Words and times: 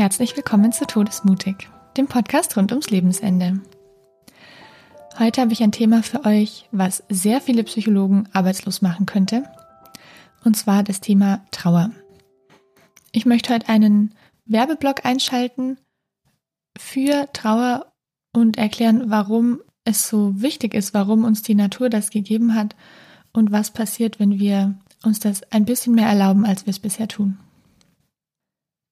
herzlich 0.00 0.34
willkommen 0.34 0.72
zu 0.72 0.86
Todesmutig, 0.86 1.68
dem 1.98 2.06
Podcast 2.06 2.56
rund 2.56 2.72
ums 2.72 2.88
Lebensende. 2.88 3.60
Heute 5.18 5.42
habe 5.42 5.52
ich 5.52 5.62
ein 5.62 5.72
Thema 5.72 6.02
für 6.02 6.24
euch, 6.24 6.66
was 6.72 7.02
sehr 7.10 7.42
viele 7.42 7.64
Psychologen 7.64 8.26
arbeitslos 8.32 8.80
machen 8.80 9.04
könnte, 9.04 9.44
und 10.42 10.56
zwar 10.56 10.82
das 10.84 11.02
Thema 11.02 11.44
Trauer. 11.50 11.90
Ich 13.12 13.26
möchte 13.26 13.52
heute 13.52 13.68
einen 13.68 14.14
Werbeblock 14.46 15.04
einschalten 15.04 15.76
für 16.78 17.28
Trauer 17.34 17.92
und 18.34 18.56
erklären, 18.56 19.10
warum 19.10 19.60
es 19.84 20.08
so 20.08 20.32
wichtig 20.40 20.72
ist, 20.72 20.94
warum 20.94 21.24
uns 21.24 21.42
die 21.42 21.54
Natur 21.54 21.90
das 21.90 22.08
gegeben 22.08 22.54
hat 22.54 22.74
und 23.34 23.52
was 23.52 23.70
passiert, 23.70 24.18
wenn 24.18 24.38
wir 24.38 24.78
uns 25.04 25.20
das 25.20 25.42
ein 25.52 25.66
bisschen 25.66 25.94
mehr 25.94 26.08
erlauben, 26.08 26.46
als 26.46 26.64
wir 26.64 26.70
es 26.70 26.78
bisher 26.78 27.06
tun. 27.06 27.36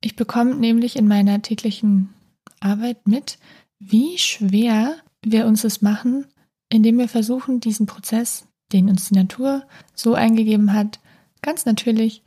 Ich 0.01 0.17
bekomme 0.17 0.55
nämlich 0.55 0.97
in 0.97 1.09
meiner 1.09 1.43
täglichen 1.43 2.15
Arbeit 2.61 3.07
mit, 3.07 3.39
wie 3.79 4.19
schwer 4.19 4.97
wir 5.23 5.47
uns 5.47 5.65
es 5.65 5.83
machen, 5.83 6.27
indem 6.69 6.99
wir 6.99 7.09
versuchen, 7.09 7.61
diesen 7.61 7.87
Prozess, 7.87 8.47
den 8.73 8.89
uns 8.89 9.09
die 9.09 9.15
Natur 9.15 9.67
so 9.95 10.15
eingegeben 10.15 10.73
hat, 10.73 11.01
ganz 11.43 11.65
natürlich 11.65 12.23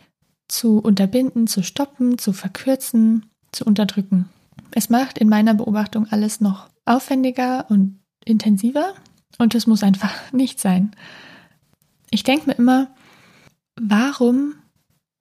zu 0.48 0.80
unterbinden, 0.80 1.48
zu 1.48 1.64
stoppen, 1.64 2.18
zu 2.18 2.34
verkürzen, 2.34 3.26
zu 3.52 3.66
unterdrücken. 3.66 4.30
Es 4.72 4.90
macht 4.90 5.18
in 5.18 5.30
meiner 5.30 5.54
Beobachtung 5.54 6.08
alles 6.10 6.42
noch 6.42 6.70
aufwendiger 6.86 7.70
und 7.70 8.00
intensiver 8.26 8.94
und 9.38 9.56
es 9.56 9.68
muss 9.68 9.84
einfach 9.84 10.14
nicht 10.32 10.60
sein. 10.60 10.92
Ich 12.10 12.24
denke 12.24 12.48
mir 12.48 12.56
immer, 12.56 12.94
warum 13.80 14.56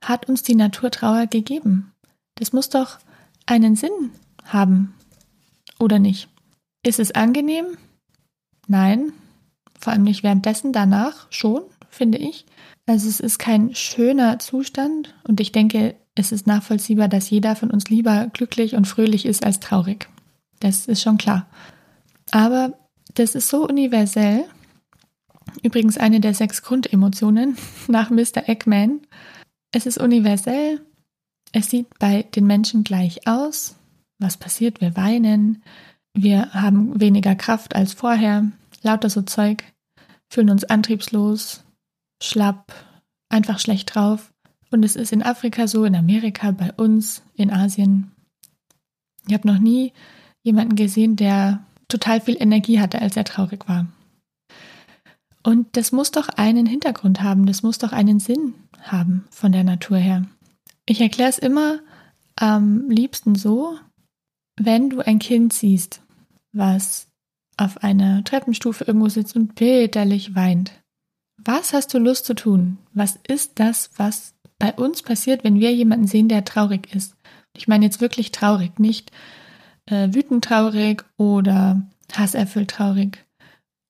hat 0.02 0.28
uns 0.28 0.42
die 0.42 0.54
Natur 0.54 0.90
Trauer 0.90 1.26
gegeben? 1.26 1.92
Das 2.41 2.55
muss 2.55 2.71
doch 2.71 2.99
einen 3.45 3.77
Sinn 3.77 4.13
haben, 4.45 4.95
oder 5.79 5.99
nicht? 5.99 6.29
Ist 6.82 6.99
es 6.99 7.13
angenehm? 7.13 7.66
Nein, 8.66 9.13
vor 9.79 9.93
allem 9.93 10.05
nicht 10.05 10.23
währenddessen, 10.23 10.73
danach 10.73 11.27
schon, 11.30 11.63
finde 11.91 12.16
ich. 12.16 12.47
Also 12.87 13.09
es 13.09 13.21
ist 13.21 13.38
kein 13.38 13.74
schöner 13.74 14.38
Zustand 14.38 15.15
und 15.29 15.38
ich 15.41 15.52
denke, 15.52 15.97
es 16.15 16.32
ist 16.32 16.47
nachvollziehbar, 16.47 17.09
dass 17.09 17.29
jeder 17.29 17.57
von 17.57 17.71
uns 17.71 17.91
lieber 17.91 18.29
glücklich 18.32 18.75
und 18.75 18.87
fröhlich 18.87 19.27
ist 19.27 19.45
als 19.45 19.60
traurig. 19.60 20.09
Das 20.60 20.87
ist 20.87 21.02
schon 21.02 21.19
klar. 21.19 21.47
Aber 22.30 22.73
das 23.15 23.35
ist 23.35 23.49
so 23.49 23.69
universell. 23.69 24.45
Übrigens 25.63 25.99
eine 25.99 26.21
der 26.21 26.32
sechs 26.32 26.63
Grundemotionen 26.63 27.59
nach 27.88 28.09
Mr. 28.09 28.49
Eggman. 28.49 29.01
Es 29.73 29.85
ist 29.85 29.99
universell. 29.99 30.80
Es 31.52 31.70
sieht 31.70 31.98
bei 31.98 32.23
den 32.23 32.46
Menschen 32.46 32.84
gleich 32.84 33.26
aus. 33.26 33.76
Was 34.18 34.37
passiert? 34.37 34.80
Wir 34.80 34.96
weinen. 34.96 35.62
Wir 36.15 36.52
haben 36.52 37.01
weniger 37.01 37.34
Kraft 37.34 37.74
als 37.74 37.92
vorher. 37.92 38.51
Lauter 38.82 39.10
so 39.10 39.23
Zeug. 39.23 39.65
Fühlen 40.29 40.51
uns 40.51 40.65
antriebslos, 40.65 41.65
schlapp, 42.23 42.73
einfach 43.29 43.59
schlecht 43.59 43.95
drauf. 43.95 44.32
Und 44.70 44.84
es 44.84 44.95
ist 44.95 45.12
in 45.12 45.24
Afrika 45.24 45.66
so, 45.66 45.84
in 45.84 45.96
Amerika, 45.96 46.52
bei 46.52 46.73
uns, 46.73 47.23
in 47.34 47.51
Asien. 47.51 48.12
Ich 49.26 49.35
habe 49.35 49.48
noch 49.48 49.59
nie 49.59 49.92
jemanden 50.42 50.76
gesehen, 50.76 51.16
der 51.16 51.64
total 51.88 52.20
viel 52.20 52.37
Energie 52.40 52.79
hatte, 52.80 53.02
als 53.02 53.16
er 53.16 53.24
traurig 53.24 53.68
war. 53.68 53.87
Und 55.42 55.76
das 55.76 55.90
muss 55.90 56.12
doch 56.12 56.29
einen 56.29 56.66
Hintergrund 56.66 57.23
haben, 57.23 57.46
das 57.46 57.62
muss 57.62 57.79
doch 57.79 57.92
einen 57.92 58.20
Sinn 58.20 58.54
haben 58.82 59.24
von 59.30 59.52
der 59.52 59.64
Natur 59.64 59.96
her. 59.96 60.26
Ich 60.91 61.01
erkläre 61.01 61.30
es 61.30 61.38
immer 61.38 61.79
am 62.35 62.91
liebsten 62.91 63.37
so, 63.37 63.79
wenn 64.56 64.91
du 64.91 64.99
ein 64.99 65.21
Kind 65.21 65.53
siehst, 65.53 66.03
was 66.53 67.06
auf 67.56 67.84
einer 67.84 68.25
Treppenstufe 68.25 68.82
irgendwo 68.82 69.09
sitzt 69.09 69.37
und 69.37 69.54
bitterlich 69.54 70.34
weint, 70.34 70.72
was 71.44 71.72
hast 71.75 71.94
du 71.94 71.98
Lust 71.98 72.25
zu 72.25 72.34
tun? 72.34 72.78
Was 72.92 73.20
ist 73.28 73.60
das, 73.60 73.91
was 73.98 74.34
bei 74.59 74.72
uns 74.72 75.03
passiert, 75.03 75.44
wenn 75.44 75.60
wir 75.60 75.72
jemanden 75.72 76.09
sehen, 76.09 76.28
der 76.28 76.44
traurig 76.44 76.93
ist? 76.93 77.14
Ich 77.56 77.69
meine 77.69 77.84
jetzt 77.84 78.00
wirklich 78.00 78.32
traurig, 78.32 78.81
nicht 78.81 79.12
äh, 79.87 80.12
wütend 80.12 80.43
traurig 80.43 81.04
oder 81.16 81.87
hasserfüllt 82.12 82.69
traurig 82.69 83.25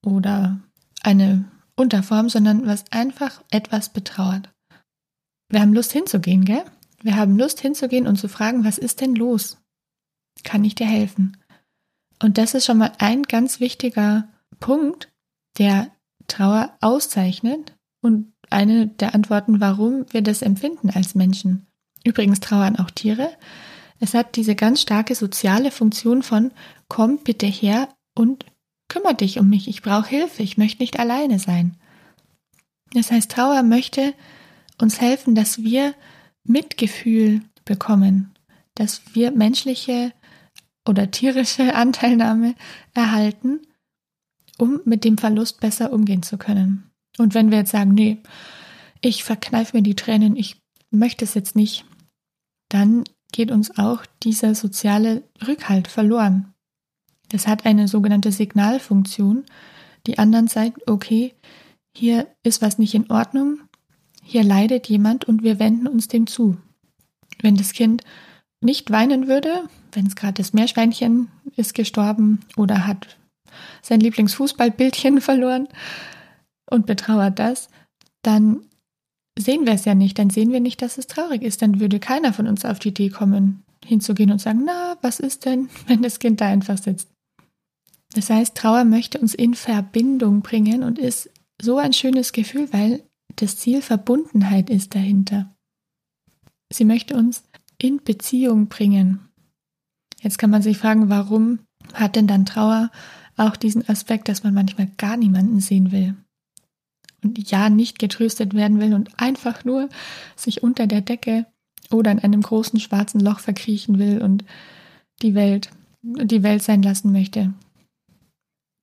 oder 0.05 0.61
eine 1.03 1.51
Unterform, 1.77 2.29
sondern 2.29 2.67
was 2.67 2.85
einfach 2.93 3.43
etwas 3.51 3.89
betrauert. 3.89 4.51
Wir 5.49 5.63
haben 5.63 5.73
Lust 5.73 5.93
hinzugehen, 5.93 6.45
gell? 6.45 6.63
Wir 7.03 7.17
haben 7.17 7.39
Lust 7.39 7.61
hinzugehen 7.61 8.07
und 8.07 8.17
zu 8.17 8.29
fragen, 8.29 8.65
was 8.65 8.79
ist 8.79 9.01
denn 9.01 9.15
los? 9.15 9.59
Kann 10.45 10.65
ich 10.65 10.75
dir 10.75 10.87
helfen? 10.87 11.37
Und 12.23 12.39
das 12.39 12.55
ist 12.55 12.67
schon 12.67 12.79
mal 12.79 12.93
ein 12.99 13.23
ganz 13.23 13.61
wichtiger 13.61 14.29
Punkt, 14.59 15.11
der 15.59 15.91
Trauer 16.27 16.77
auszeichnet 16.81 17.75
und 18.03 18.33
eine 18.51 18.87
der 18.87 19.15
Antworten, 19.15 19.61
warum 19.61 20.05
wir 20.11 20.23
das 20.23 20.43
empfinden 20.43 20.91
als 20.91 21.15
Menschen. 21.15 21.67
Übrigens 22.05 22.41
trauern 22.41 22.77
auch 22.79 22.91
Tiere. 22.91 23.31
Es 23.99 24.15
hat 24.15 24.37
diese 24.37 24.55
ganz 24.55 24.81
starke 24.81 25.15
soziale 25.15 25.71
Funktion 25.71 26.23
von 26.23 26.53
komm 26.89 27.19
bitte 27.19 27.47
her 27.47 27.89
und 28.15 28.47
kümmere 28.89 29.15
dich 29.15 29.39
um 29.39 29.49
mich, 29.49 29.69
ich 29.69 29.83
brauche 29.83 30.09
Hilfe, 30.09 30.43
ich 30.43 30.59
möchte 30.59 30.83
nicht 30.83 30.99
alleine 30.99 31.39
sein. 31.39 31.77
Das 32.93 33.11
heißt, 33.13 33.31
Trauer 33.31 33.63
möchte 33.63 34.15
uns 34.81 35.01
helfen, 35.01 35.35
dass 35.35 35.63
wir 35.63 35.95
Mitgefühl 36.51 37.43
bekommen, 37.65 38.33
dass 38.75 39.03
wir 39.15 39.31
menschliche 39.31 40.13
oder 40.89 41.11
tierische 41.11 41.75
Anteilnahme 41.75 42.55
erhalten, 42.95 43.61
um 44.59 44.81
mit 44.85 45.05
dem 45.05 45.19
Verlust 45.19 45.61
besser 45.61 45.93
umgehen 45.93 46.23
zu 46.23 46.37
können. 46.39 46.91
Und 47.19 47.35
wenn 47.35 47.51
wir 47.51 47.59
jetzt 47.59 47.73
sagen, 47.73 47.95
nee, 47.95 48.19
ich 49.01 49.25
verkneife 49.25 49.77
mir 49.77 49.83
die 49.83 49.97
Tränen, 49.97 50.37
ich 50.37 50.61
möchte 50.91 51.25
es 51.25 51.35
jetzt 51.35 51.57
nicht, 51.57 51.85
dann 52.69 53.05
geht 53.33 53.51
uns 53.51 53.79
auch 53.79 54.05
dieser 54.23 54.55
soziale 54.55 55.23
Rückhalt 55.47 55.89
verloren. 55.89 56.53
Das 57.29 57.47
hat 57.47 57.65
eine 57.65 57.89
sogenannte 57.89 58.33
Signalfunktion, 58.33 59.45
die 60.07 60.19
anderen 60.19 60.49
zeigt, 60.49 60.89
okay, 60.89 61.35
hier 61.97 62.27
ist 62.43 62.63
was 62.63 62.79
nicht 62.79 62.95
in 62.95 63.11
Ordnung, 63.11 63.61
hier 64.31 64.45
leidet 64.45 64.89
jemand 64.89 65.25
und 65.25 65.43
wir 65.43 65.59
wenden 65.59 65.89
uns 65.89 66.07
dem 66.07 66.29
zu. 66.29 66.57
Wenn 67.43 67.57
das 67.57 67.73
Kind 67.73 68.05
nicht 68.61 68.93
weinen 68.93 69.27
würde, 69.27 69.65
wenn 69.91 70.07
es 70.07 70.15
gerade 70.15 70.35
das 70.35 70.53
Meerschweinchen 70.53 71.29
ist 71.57 71.75
gestorben 71.75 72.39
oder 72.57 72.87
hat 72.87 73.19
sein 73.83 73.99
Lieblingsfußballbildchen 73.99 75.21
verloren 75.21 75.67
und 76.71 76.87
betrauert 76.87 77.41
das, 77.41 77.71
dann 78.23 78.61
sehen 79.37 79.67
wir 79.67 79.73
es 79.73 79.85
ja 79.85 79.97
nicht, 79.97 80.17
dann 80.17 80.31
sehen 80.31 80.53
wir 80.53 80.61
nicht, 80.61 80.81
dass 80.81 80.97
es 80.97 81.09
traurig 81.09 81.43
ist, 81.43 81.61
dann 81.61 81.81
würde 81.81 81.99
keiner 81.99 82.33
von 82.33 82.47
uns 82.47 82.65
auf 82.65 82.79
die 82.79 82.91
Idee 82.91 83.09
kommen, 83.09 83.65
hinzugehen 83.85 84.31
und 84.31 84.41
sagen, 84.41 84.63
na, 84.65 84.97
was 85.03 85.19
ist 85.19 85.45
denn, 85.45 85.71
wenn 85.89 86.03
das 86.03 86.21
Kind 86.21 86.41
da 86.41 86.47
einfach 86.47 86.79
sitzt? 86.79 87.09
Das 88.15 88.31
heißt, 88.31 88.57
Trauer 88.57 88.85
möchte 88.85 89.19
uns 89.19 89.35
in 89.35 89.55
Verbindung 89.55 90.43
bringen 90.43 90.85
und 90.85 91.01
ist 91.01 91.31
so 91.61 91.79
ein 91.79 91.93
schönes 91.93 92.33
Gefühl, 92.33 92.73
weil 92.73 93.03
das 93.41 93.57
Ziel 93.57 93.83
Verbundenheit 93.83 94.71
ist 94.71 94.95
dahinter. 94.95 95.55
Sie 96.73 96.85
möchte 96.85 97.17
uns 97.17 97.45
in 97.79 98.03
Beziehung 98.03 98.69
bringen. 98.69 99.29
Jetzt 100.21 100.39
kann 100.39 100.51
man 100.51 100.63
sich 100.63 100.79
fragen, 100.79 101.09
warum 101.09 101.61
hat 101.95 102.17
denn 102.17 102.27
dann 102.27 102.45
Trauer 102.45 102.91
auch 103.37 103.57
diesen 103.57 103.89
Aspekt, 103.89 104.29
dass 104.29 104.45
man 104.45 104.53
manchmal 104.53 104.89
gar 104.99 105.17
niemanden 105.17 105.61
sehen 105.61 105.93
will 105.93 106.15
und 107.23 107.51
ja 107.51 107.71
nicht 107.71 107.99
getröstet 107.99 108.55
werden 108.55 108.81
will 108.81 108.95
und 108.95 109.19
einfach 109.19 109.65
nur 109.65 109.89
sich 110.37 110.63
unter 110.63 110.87
der 110.87 111.01
Decke 111.01 111.47
oder 111.91 112.11
in 112.11 112.19
einem 112.19 112.43
großen 112.43 112.79
schwarzen 112.81 113.21
Loch 113.21 113.41
verkriechen 113.41 113.99
will 113.99 114.23
und 114.23 114.45
die 115.23 115.35
Welt, 115.35 115.71
die 116.03 116.43
Welt 116.43 116.63
sein 116.63 116.83
lassen 116.83 117.13
möchte. 117.13 117.53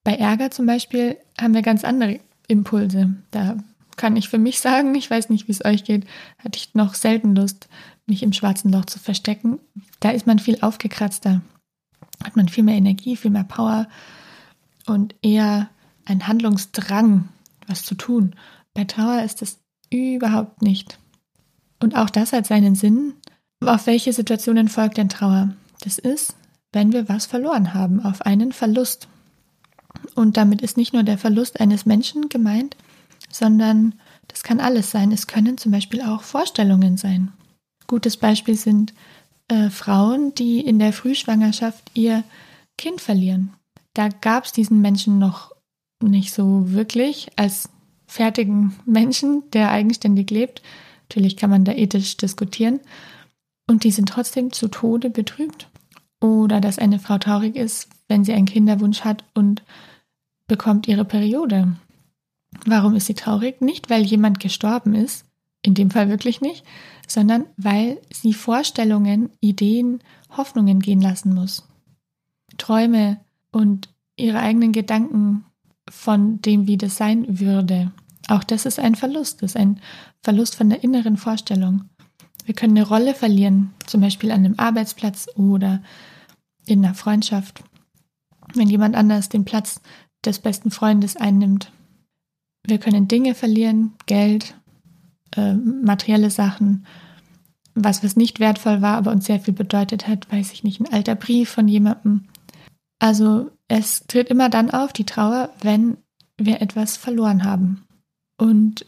Bei 0.04 0.16
Ärger 0.16 0.52
zum 0.52 0.66
Beispiel 0.66 1.18
haben 1.40 1.54
wir 1.54 1.62
ganz 1.62 1.84
andere 1.84 2.20
Impulse. 2.48 3.16
Da 3.32 3.58
kann 3.98 4.16
ich 4.16 4.30
für 4.30 4.38
mich 4.38 4.60
sagen, 4.60 4.96
ich 4.96 5.10
weiß 5.10 5.30
nicht, 5.30 5.48
wie 5.48 5.52
es 5.52 5.66
euch 5.66 5.84
geht, 5.84 6.06
hatte 6.40 6.58
ich 6.58 6.74
noch 6.76 6.94
selten 6.94 7.36
Lust, 7.36 7.68
mich 8.06 8.24
im 8.24 8.32
schwarzen 8.32 8.72
Loch 8.72 8.86
zu 8.86 9.00
verstecken. 9.00 9.60
Da 10.00 10.12
ist 10.12 10.28
man 10.28 10.40
viel 10.40 10.60
aufgekratzter, 10.62 11.42
hat 12.24 12.36
man 12.36 12.48
viel 12.48 12.64
mehr 12.64 12.76
Energie, 12.78 13.18
viel 13.18 13.32
mehr 13.32 13.44
Power 13.44 13.88
und 14.86 15.16
eher 15.22 15.70
ein 16.06 16.28
Handlungsdrang, 16.28 17.28
was 17.68 17.84
zu 17.84 17.96
tun. 17.96 18.36
Bei 18.74 18.86
Trauer 18.86 19.24
ist 19.24 19.42
es 19.42 19.60
überhaupt 19.90 20.62
nicht. 20.62 21.00
Und 21.80 21.96
auch 21.96 22.10
das 22.10 22.34
hat 22.34 22.48
seinen 22.48 22.76
Sinn. 22.76 23.14
Auf 23.60 23.88
welche 23.88 24.14
Situationen 24.14 24.70
folgt 24.70 24.98
denn 24.98 25.10
Trauer? 25.10 25.54
Das 25.82 25.98
ist, 25.98 26.36
wenn 26.72 26.94
wir 26.94 27.10
was 27.10 27.26
verloren 27.26 27.74
haben, 27.74 28.00
auf 28.04 28.22
einen 28.22 28.52
Verlust. 28.52 29.08
Und 30.16 30.38
damit 30.38 30.62
ist 30.62 30.78
nicht 30.78 30.94
nur 30.94 31.04
der 31.04 31.18
Verlust 31.18 31.60
eines 31.60 31.86
Menschen 31.86 32.30
gemeint, 32.30 32.76
sondern 33.30 33.96
das 34.28 34.44
kann 34.44 34.60
alles 34.60 34.92
sein. 34.92 35.12
Es 35.12 35.28
können 35.28 35.58
zum 35.58 35.72
Beispiel 35.72 36.02
auch 36.02 36.24
Vorstellungen 36.24 36.98
sein. 36.98 37.32
Gutes 37.88 38.18
Beispiel 38.18 38.56
sind 38.56 38.94
äh, 39.48 39.70
Frauen, 39.70 40.34
die 40.36 40.60
in 40.60 40.80
der 40.80 40.94
Frühschwangerschaft 40.94 41.92
ihr 41.94 42.24
Kind 42.78 43.02
verlieren. 43.02 43.54
Da 43.94 44.10
gab 44.10 44.46
es 44.46 44.52
diesen 44.52 44.82
Menschen 44.82 45.20
noch 45.20 45.52
nicht 46.02 46.34
so 46.34 46.72
wirklich 46.72 47.30
als 47.36 47.70
fertigen 48.06 48.76
Menschen, 48.86 49.44
der 49.52 49.72
eigenständig 49.72 50.30
lebt. 50.30 50.62
Natürlich 51.10 51.38
kann 51.38 51.50
man 51.50 51.64
da 51.64 51.74
ethisch 51.74 52.18
diskutieren. 52.18 52.80
Und 53.70 53.84
die 53.84 53.92
sind 53.92 54.10
trotzdem 54.10 54.52
zu 54.54 54.68
Tode 54.68 55.10
betrübt. 55.10 55.70
Oder 56.22 56.62
dass 56.62 56.80
eine 56.80 57.00
Frau 57.00 57.18
traurig 57.18 57.56
ist, 57.56 57.90
wenn 58.08 58.24
sie 58.24 58.34
einen 58.34 58.46
Kinderwunsch 58.46 59.02
hat 59.02 59.24
und 59.34 59.64
bekommt 60.48 60.88
ihre 60.88 61.06
Periode. 61.06 61.76
Warum 62.66 62.96
ist 62.96 63.08
sie 63.08 63.14
traurig? 63.14 63.62
Nicht, 63.62 63.90
weil 63.90 64.04
jemand 64.04 64.40
gestorben 64.40 64.94
ist, 64.94 65.26
in 65.62 65.74
dem 65.74 65.92
Fall 65.92 66.10
wirklich 66.10 66.42
nicht, 66.42 66.64
sondern 67.08 67.46
weil 67.58 68.00
sie 68.12 68.34
Vorstellungen, 68.34 69.30
Ideen, 69.40 70.00
Hoffnungen 70.36 70.80
gehen 70.80 71.02
lassen 71.02 71.34
muss. 71.34 71.68
Träume 72.58 73.20
und 73.52 73.90
ihre 74.16 74.40
eigenen 74.40 74.72
Gedanken 74.72 75.46
von 75.90 76.42
dem, 76.42 76.68
wie 76.68 76.78
das 76.78 76.98
sein 76.98 77.40
würde. 77.40 77.92
Auch 78.28 78.44
das 78.44 78.66
ist 78.66 78.80
ein 78.80 78.96
Verlust, 78.96 79.42
das 79.42 79.52
ist 79.52 79.58
ein 79.58 79.80
Verlust 80.22 80.56
von 80.56 80.70
der 80.70 80.84
inneren 80.84 81.18
Vorstellung. 81.18 81.86
Wir 82.46 82.56
können 82.56 82.78
eine 82.78 82.88
Rolle 82.88 83.14
verlieren, 83.14 83.74
zum 83.86 84.02
Beispiel 84.02 84.32
an 84.32 84.46
einem 84.46 84.56
Arbeitsplatz 84.58 85.28
oder 85.36 85.82
in 86.66 86.84
einer 86.84 86.94
Freundschaft, 86.94 87.64
wenn 88.54 88.70
jemand 88.70 88.96
anders 88.96 89.30
den 89.30 89.46
Platz 89.46 89.82
des 90.26 90.40
besten 90.40 90.72
Freundes 90.72 91.16
einnimmt. 91.16 91.72
Wir 92.68 92.78
können 92.78 93.08
Dinge 93.08 93.34
verlieren, 93.34 93.94
Geld, 94.06 94.56
äh, 95.36 95.54
materielle 95.54 96.30
Sachen, 96.30 96.86
was, 97.74 98.04
was 98.04 98.16
nicht 98.16 98.40
wertvoll 98.40 98.82
war, 98.82 98.98
aber 98.98 99.12
uns 99.12 99.26
sehr 99.26 99.40
viel 99.40 99.54
bedeutet 99.54 100.08
hat, 100.08 100.32
weiß 100.32 100.52
ich 100.52 100.64
nicht, 100.64 100.82
ein 100.82 100.92
alter 100.92 101.16
Brief 101.16 101.50
von 101.50 101.68
jemandem. 101.68 102.26
Also 103.00 103.52
es 103.68 104.06
tritt 104.08 104.30
immer 104.30 104.50
dann 104.50 104.72
auf, 104.72 104.92
die 104.92 105.06
Trauer, 105.06 105.50
wenn 105.62 105.98
wir 106.38 106.62
etwas 106.62 106.98
verloren 106.98 107.44
haben. 107.44 107.86
Und 108.38 108.86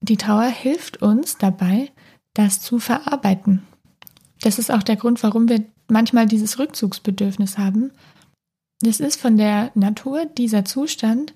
die 0.00 0.16
Trauer 0.16 0.46
hilft 0.46 1.00
uns 1.00 1.38
dabei, 1.38 1.90
das 2.34 2.60
zu 2.60 2.78
verarbeiten. 2.78 3.62
Das 4.42 4.58
ist 4.58 4.70
auch 4.70 4.82
der 4.82 4.96
Grund, 4.96 5.22
warum 5.22 5.48
wir 5.48 5.64
manchmal 5.88 6.26
dieses 6.26 6.58
Rückzugsbedürfnis 6.58 7.58
haben. 7.58 7.92
Das 8.80 9.00
ist 9.00 9.20
von 9.20 9.36
der 9.36 9.70
Natur 9.74 10.26
dieser 10.26 10.64
Zustand, 10.64 11.34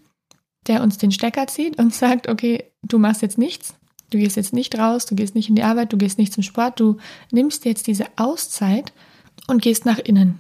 der 0.67 0.83
uns 0.83 0.99
den 0.99 1.13
Stecker 1.13 1.47
zieht 1.47 1.79
und 1.79 1.95
sagt, 1.95 2.29
okay, 2.29 2.65
du 2.83 2.99
machst 2.99 3.23
jetzt 3.23 3.39
nichts, 3.39 3.75
du 4.11 4.19
gehst 4.19 4.37
jetzt 4.37 4.53
nicht 4.53 4.79
raus, 4.79 5.07
du 5.07 5.15
gehst 5.15 5.35
nicht 5.35 5.49
in 5.49 5.57
die 5.57 5.63
Arbeit, 5.63 5.93
du 5.93 5.97
gehst 5.97 6.19
nicht 6.19 6.33
zum 6.33 6.43
Sport, 6.43 6.81
du 6.81 6.99
nimmst 7.31 7.65
jetzt 7.65 7.87
diese 7.87 8.07
Auszeit 8.17 8.93
und 9.47 9.63
gehst 9.63 9.85
nach 9.85 9.99
innen. 9.99 10.39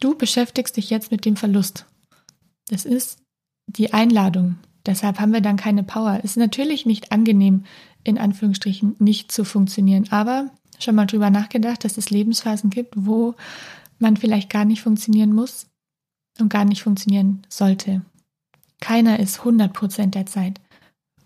Du 0.00 0.16
beschäftigst 0.16 0.76
dich 0.76 0.90
jetzt 0.90 1.10
mit 1.10 1.24
dem 1.24 1.36
Verlust. 1.36 1.86
Das 2.68 2.84
ist 2.84 3.18
die 3.66 3.92
Einladung. 3.92 4.56
Deshalb 4.86 5.20
haben 5.20 5.32
wir 5.32 5.40
dann 5.40 5.56
keine 5.56 5.82
Power. 5.82 6.20
Es 6.22 6.32
ist 6.32 6.36
natürlich 6.36 6.86
nicht 6.86 7.12
angenehm, 7.12 7.64
in 8.04 8.16
Anführungsstrichen 8.16 8.96
nicht 8.98 9.32
zu 9.32 9.44
funktionieren, 9.44 10.06
aber 10.10 10.50
schon 10.78 10.94
mal 10.94 11.06
drüber 11.06 11.30
nachgedacht, 11.30 11.84
dass 11.84 11.98
es 11.98 12.10
Lebensphasen 12.10 12.70
gibt, 12.70 12.94
wo 12.96 13.34
man 13.98 14.16
vielleicht 14.16 14.48
gar 14.48 14.64
nicht 14.64 14.80
funktionieren 14.80 15.32
muss 15.32 15.66
und 16.38 16.48
gar 16.48 16.64
nicht 16.64 16.82
funktionieren 16.82 17.42
sollte. 17.48 18.02
Keiner 18.80 19.18
ist 19.18 19.40
100 19.40 19.72
Prozent 19.72 20.14
der 20.14 20.26
Zeit 20.26 20.60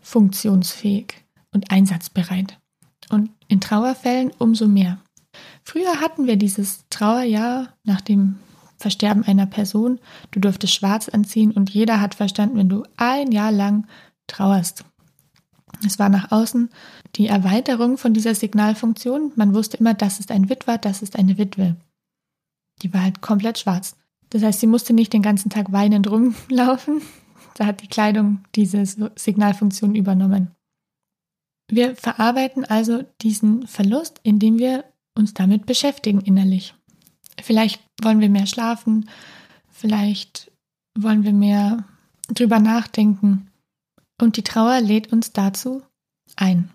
funktionsfähig 0.00 1.14
und 1.52 1.70
einsatzbereit. 1.70 2.58
Und 3.10 3.30
in 3.48 3.60
Trauerfällen 3.60 4.30
umso 4.38 4.66
mehr. 4.66 4.98
Früher 5.64 6.00
hatten 6.00 6.26
wir 6.26 6.36
dieses 6.36 6.84
Trauerjahr 6.90 7.68
nach 7.84 8.00
dem 8.00 8.36
Versterben 8.78 9.24
einer 9.24 9.46
Person. 9.46 10.00
Du 10.30 10.40
durftest 10.40 10.74
schwarz 10.74 11.08
anziehen 11.08 11.52
und 11.52 11.70
jeder 11.70 12.00
hat 12.00 12.14
verstanden, 12.14 12.56
wenn 12.56 12.68
du 12.68 12.84
ein 12.96 13.30
Jahr 13.30 13.52
lang 13.52 13.86
trauerst. 14.26 14.84
Es 15.86 15.98
war 15.98 16.08
nach 16.08 16.32
außen 16.32 16.68
die 17.16 17.28
Erweiterung 17.28 17.98
von 17.98 18.14
dieser 18.14 18.34
Signalfunktion. 18.34 19.32
Man 19.36 19.54
wusste 19.54 19.76
immer, 19.76 19.94
das 19.94 20.20
ist 20.20 20.30
ein 20.30 20.48
Witwer, 20.48 20.78
das 20.78 21.02
ist 21.02 21.16
eine 21.18 21.38
Witwe. 21.38 21.76
Die 22.82 22.92
war 22.92 23.02
halt 23.02 23.20
komplett 23.20 23.58
schwarz. 23.58 23.96
Das 24.30 24.42
heißt, 24.42 24.60
sie 24.60 24.66
musste 24.66 24.92
nicht 24.92 25.12
den 25.12 25.22
ganzen 25.22 25.50
Tag 25.50 25.72
weinend 25.72 26.10
rumlaufen. 26.10 27.02
Da 27.54 27.66
hat 27.66 27.82
die 27.82 27.88
Kleidung 27.88 28.44
diese 28.54 28.84
Signalfunktion 29.16 29.94
übernommen. 29.94 30.50
Wir 31.70 31.96
verarbeiten 31.96 32.64
also 32.64 33.02
diesen 33.22 33.66
Verlust, 33.66 34.20
indem 34.22 34.58
wir 34.58 34.84
uns 35.16 35.34
damit 35.34 35.66
beschäftigen 35.66 36.20
innerlich. 36.20 36.74
Vielleicht 37.40 37.82
wollen 38.02 38.20
wir 38.20 38.28
mehr 38.28 38.46
schlafen, 38.46 39.08
vielleicht 39.70 40.50
wollen 40.98 41.24
wir 41.24 41.32
mehr 41.32 41.84
drüber 42.28 42.58
nachdenken. 42.58 43.50
Und 44.20 44.36
die 44.36 44.42
Trauer 44.42 44.80
lädt 44.80 45.12
uns 45.12 45.32
dazu 45.32 45.82
ein. 46.36 46.70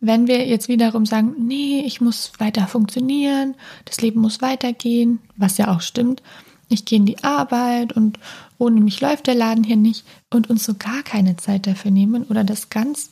Wenn 0.00 0.26
wir 0.26 0.46
jetzt 0.46 0.68
wiederum 0.68 1.06
sagen, 1.06 1.34
nee, 1.38 1.80
ich 1.80 2.00
muss 2.00 2.32
weiter 2.38 2.66
funktionieren, 2.66 3.54
das 3.84 4.00
Leben 4.00 4.20
muss 4.20 4.40
weitergehen, 4.40 5.20
was 5.36 5.58
ja 5.58 5.68
auch 5.68 5.80
stimmt, 5.80 6.22
ich 6.68 6.84
gehe 6.84 6.98
in 6.98 7.06
die 7.06 7.22
Arbeit 7.22 7.92
und 7.92 8.18
ohne 8.62 8.80
mich 8.80 9.00
läuft 9.00 9.26
der 9.26 9.34
Laden 9.34 9.64
hier 9.64 9.76
nicht 9.76 10.06
und 10.32 10.48
uns 10.48 10.62
so 10.64 10.74
gar 10.74 11.02
keine 11.02 11.36
Zeit 11.36 11.66
dafür 11.66 11.90
nehmen 11.90 12.22
oder 12.22 12.44
das 12.44 12.70
ganz 12.70 13.10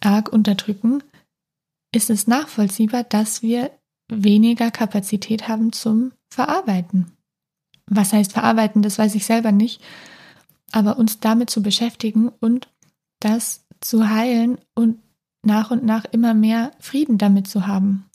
arg 0.00 0.32
unterdrücken, 0.32 1.02
ist 1.94 2.08
es 2.08 2.26
nachvollziehbar, 2.26 3.04
dass 3.04 3.42
wir 3.42 3.70
weniger 4.10 4.70
Kapazität 4.70 5.48
haben 5.48 5.72
zum 5.72 6.12
Verarbeiten. 6.30 7.12
Was 7.86 8.14
heißt 8.14 8.32
verarbeiten, 8.32 8.80
das 8.80 8.98
weiß 8.98 9.14
ich 9.14 9.26
selber 9.26 9.52
nicht, 9.52 9.82
aber 10.72 10.98
uns 10.98 11.20
damit 11.20 11.50
zu 11.50 11.62
beschäftigen 11.62 12.30
und 12.40 12.68
das 13.20 13.66
zu 13.82 14.08
heilen 14.08 14.56
und 14.74 14.98
nach 15.42 15.70
und 15.70 15.84
nach 15.84 16.06
immer 16.06 16.32
mehr 16.32 16.70
Frieden 16.80 17.18
damit 17.18 17.48
zu 17.48 17.66
haben. 17.66 18.06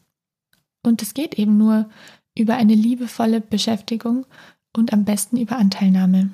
Und 0.82 1.04
es 1.04 1.14
geht 1.14 1.36
eben 1.36 1.58
nur 1.60 1.92
über 2.36 2.56
eine 2.56 2.74
liebevolle 2.74 3.40
Beschäftigung 3.40 4.26
und 4.80 4.94
am 4.94 5.06
besten 5.06 5.38
über 5.38 5.58
Anteilnahme. 5.58 6.30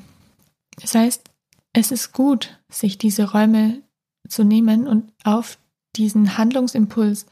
Das 0.81 0.95
heißt, 0.95 1.30
es 1.74 1.92
ist 1.92 2.13
gut, 2.13 2.57
sich 2.69 2.97
diese 2.97 3.31
Räume 3.31 3.81
zu 4.27 4.44
nehmen 4.44 4.88
und 4.88 5.12
auf 5.24 5.57
diesen 5.95 6.38
Handlungsimpuls 6.38 7.25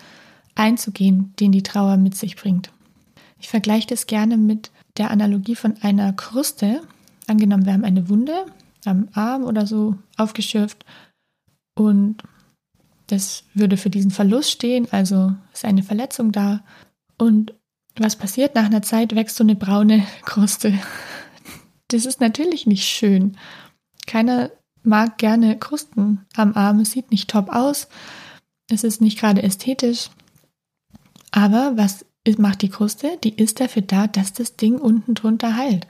einzugehen, 0.55 1.33
den 1.39 1.51
die 1.51 1.63
Trauer 1.63 1.97
mit 1.97 2.15
sich 2.15 2.35
bringt. 2.35 2.71
Ich 3.39 3.49
vergleiche 3.49 3.87
das 3.87 4.07
gerne 4.07 4.37
mit 4.37 4.71
der 4.97 5.11
Analogie 5.11 5.55
von 5.55 5.75
einer 5.81 6.13
Kruste. 6.13 6.81
Angenommen, 7.27 7.65
wir 7.65 7.73
haben 7.73 7.83
eine 7.83 8.09
Wunde 8.09 8.45
am 8.85 9.07
Arm 9.13 9.43
oder 9.43 9.65
so 9.65 9.95
aufgeschürft 10.17 10.85
und 11.75 12.21
das 13.07 13.43
würde 13.53 13.77
für 13.77 13.89
diesen 13.89 14.11
Verlust 14.11 14.51
stehen, 14.51 14.87
also 14.91 15.33
ist 15.53 15.65
eine 15.65 15.83
Verletzung 15.83 16.31
da. 16.31 16.63
Und 17.17 17.53
was 17.95 18.15
passiert? 18.15 18.55
Nach 18.55 18.65
einer 18.65 18.81
Zeit 18.81 19.15
wächst 19.15 19.35
so 19.35 19.43
eine 19.43 19.55
braune 19.55 20.05
Kruste. 20.23 20.73
Das 21.89 22.05
ist 22.05 22.21
natürlich 22.21 22.65
nicht 22.65 22.85
schön. 22.85 23.37
Keiner 24.07 24.51
mag 24.83 25.17
gerne 25.17 25.57
Krusten 25.57 26.25
am 26.35 26.55
Arm. 26.55 26.79
Es 26.79 26.91
sieht 26.91 27.11
nicht 27.11 27.29
top 27.29 27.49
aus. 27.49 27.87
Es 28.69 28.83
ist 28.83 29.01
nicht 29.01 29.19
gerade 29.19 29.43
ästhetisch. 29.43 30.09
Aber 31.31 31.73
was 31.75 32.05
macht 32.37 32.61
die 32.61 32.69
Kruste? 32.69 33.17
Die 33.23 33.35
ist 33.35 33.59
dafür 33.59 33.81
da, 33.81 34.07
dass 34.07 34.33
das 34.33 34.55
Ding 34.55 34.79
unten 34.79 35.13
drunter 35.13 35.55
heilt. 35.55 35.87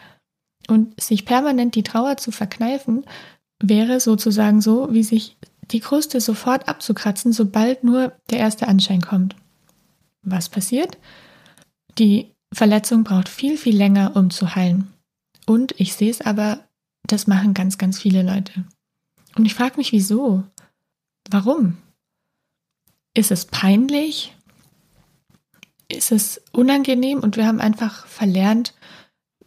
Und 0.68 1.00
sich 1.02 1.26
permanent 1.26 1.76
die 1.76 1.84
Trauer 1.84 2.18
zu 2.18 2.32
verkneifen, 2.32 3.06
wäre 3.62 4.00
sozusagen 4.00 4.62
so, 4.62 4.92
wie 4.92 5.04
sich 5.04 5.38
die 5.72 5.80
Kruste 5.80 6.22
sofort 6.22 6.68
abzukratzen, 6.68 7.34
sobald 7.34 7.84
nur 7.84 8.14
der 8.30 8.40
erste 8.40 8.68
Anschein 8.68 9.02
kommt. 9.02 9.36
Was 10.22 10.50
passiert? 10.50 10.98
Die 11.98 12.32
Verletzung 12.54 13.04
braucht 13.04 13.30
viel, 13.30 13.58
viel 13.58 13.76
länger, 13.76 14.16
um 14.16 14.30
zu 14.30 14.56
heilen. 14.56 14.92
Und 15.46 15.80
ich 15.80 15.94
sehe 15.94 16.12
es 16.12 16.22
aber, 16.22 16.68
das 17.04 17.28
machen 17.28 17.54
ganz, 17.54 17.78
ganz 17.78 18.00
viele 18.00 18.24
Leute. 18.24 18.64
Und 19.36 19.46
ich 19.46 19.54
frage 19.54 19.78
mich, 19.78 19.92
wieso? 19.92 20.44
Warum? 21.30 21.78
Ist 23.14 23.32
es 23.32 23.46
peinlich? 23.46 24.34
ist 25.94 26.12
es 26.12 26.42
unangenehm 26.52 27.20
und 27.20 27.38
wir 27.38 27.46
haben 27.46 27.62
einfach 27.62 28.08
verlernt, 28.08 28.74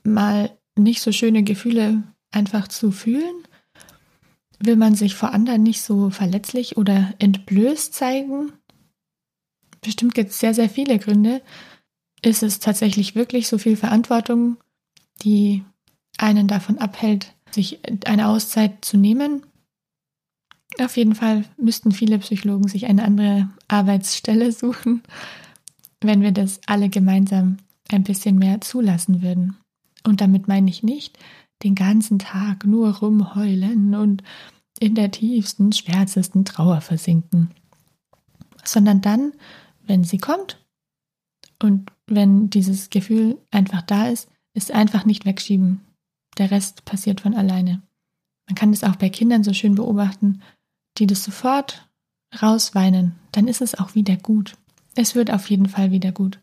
mal 0.04 0.56
nicht 0.76 1.02
so 1.02 1.12
schöne 1.12 1.42
Gefühle 1.42 2.02
einfach 2.30 2.68
zu 2.68 2.90
fühlen? 2.90 3.34
Will 4.58 4.76
man 4.76 4.94
sich 4.94 5.14
vor 5.14 5.32
anderen 5.32 5.62
nicht 5.62 5.82
so 5.82 6.10
verletzlich 6.10 6.76
oder 6.76 7.12
entblößt 7.18 7.92
zeigen? 7.92 8.52
Bestimmt 9.82 10.14
gibt 10.14 10.30
es 10.30 10.40
sehr, 10.40 10.54
sehr 10.54 10.70
viele 10.70 10.98
Gründe. 10.98 11.42
Ist 12.26 12.42
es 12.42 12.58
tatsächlich 12.58 13.14
wirklich 13.14 13.46
so 13.46 13.58
viel 13.58 13.76
Verantwortung, 13.76 14.56
die 15.22 15.64
einen 16.18 16.48
davon 16.48 16.78
abhält, 16.78 17.34
sich 17.50 17.78
eine 18.04 18.28
Auszeit 18.28 18.84
zu 18.84 18.96
nehmen? 18.96 19.46
Auf 20.80 20.96
jeden 20.96 21.14
Fall 21.14 21.44
müssten 21.56 21.92
viele 21.92 22.18
Psychologen 22.18 22.68
sich 22.68 22.86
eine 22.86 23.04
andere 23.04 23.48
Arbeitsstelle 23.68 24.52
suchen 24.52 25.02
wenn 26.00 26.22
wir 26.22 26.32
das 26.32 26.60
alle 26.66 26.88
gemeinsam 26.88 27.58
ein 27.90 28.04
bisschen 28.04 28.38
mehr 28.38 28.60
zulassen 28.60 29.22
würden. 29.22 29.56
Und 30.04 30.20
damit 30.20 30.48
meine 30.48 30.70
ich 30.70 30.82
nicht 30.82 31.18
den 31.62 31.74
ganzen 31.74 32.18
Tag 32.18 32.64
nur 32.64 32.96
rumheulen 32.98 33.94
und 33.94 34.22
in 34.78 34.94
der 34.94 35.10
tiefsten, 35.10 35.72
schwärzesten 35.72 36.44
Trauer 36.44 36.80
versinken, 36.80 37.50
sondern 38.62 39.00
dann, 39.00 39.32
wenn 39.86 40.04
sie 40.04 40.18
kommt 40.18 40.62
und 41.62 41.90
wenn 42.06 42.50
dieses 42.50 42.90
Gefühl 42.90 43.38
einfach 43.50 43.82
da 43.82 44.08
ist, 44.08 44.28
ist 44.54 44.72
einfach 44.72 45.04
nicht 45.04 45.24
wegschieben. 45.24 45.80
Der 46.38 46.50
Rest 46.50 46.84
passiert 46.84 47.20
von 47.20 47.34
alleine. 47.34 47.82
Man 48.48 48.54
kann 48.54 48.70
das 48.70 48.84
auch 48.84 48.96
bei 48.96 49.08
Kindern 49.08 49.42
so 49.42 49.52
schön 49.52 49.74
beobachten, 49.74 50.42
die 50.98 51.06
das 51.06 51.24
sofort 51.24 51.88
rausweinen, 52.40 53.14
dann 53.32 53.48
ist 53.48 53.60
es 53.60 53.74
auch 53.74 53.94
wieder 53.94 54.16
gut. 54.16 54.56
Es 54.94 55.14
wird 55.14 55.30
auf 55.30 55.50
jeden 55.50 55.68
Fall 55.68 55.90
wieder 55.90 56.12
gut. 56.12 56.40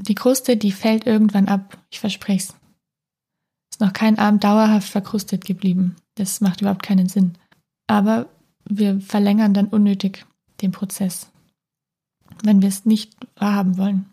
Die 0.00 0.14
Kruste, 0.14 0.56
die 0.56 0.72
fällt 0.72 1.06
irgendwann 1.06 1.48
ab, 1.48 1.78
ich 1.90 2.00
verspreche 2.00 2.52
es. 2.52 2.54
Ist 3.70 3.80
noch 3.80 3.92
kein 3.92 4.18
Abend 4.18 4.44
dauerhaft 4.44 4.88
verkrustet 4.88 5.44
geblieben. 5.44 5.96
Das 6.14 6.40
macht 6.40 6.60
überhaupt 6.60 6.82
keinen 6.82 7.08
Sinn. 7.08 7.36
Aber 7.86 8.28
wir 8.68 9.00
verlängern 9.00 9.54
dann 9.54 9.68
unnötig 9.68 10.24
den 10.62 10.72
Prozess, 10.72 11.30
wenn 12.42 12.62
wir 12.62 12.68
es 12.68 12.84
nicht 12.84 13.14
wahrhaben 13.36 13.76
wollen. 13.76 14.06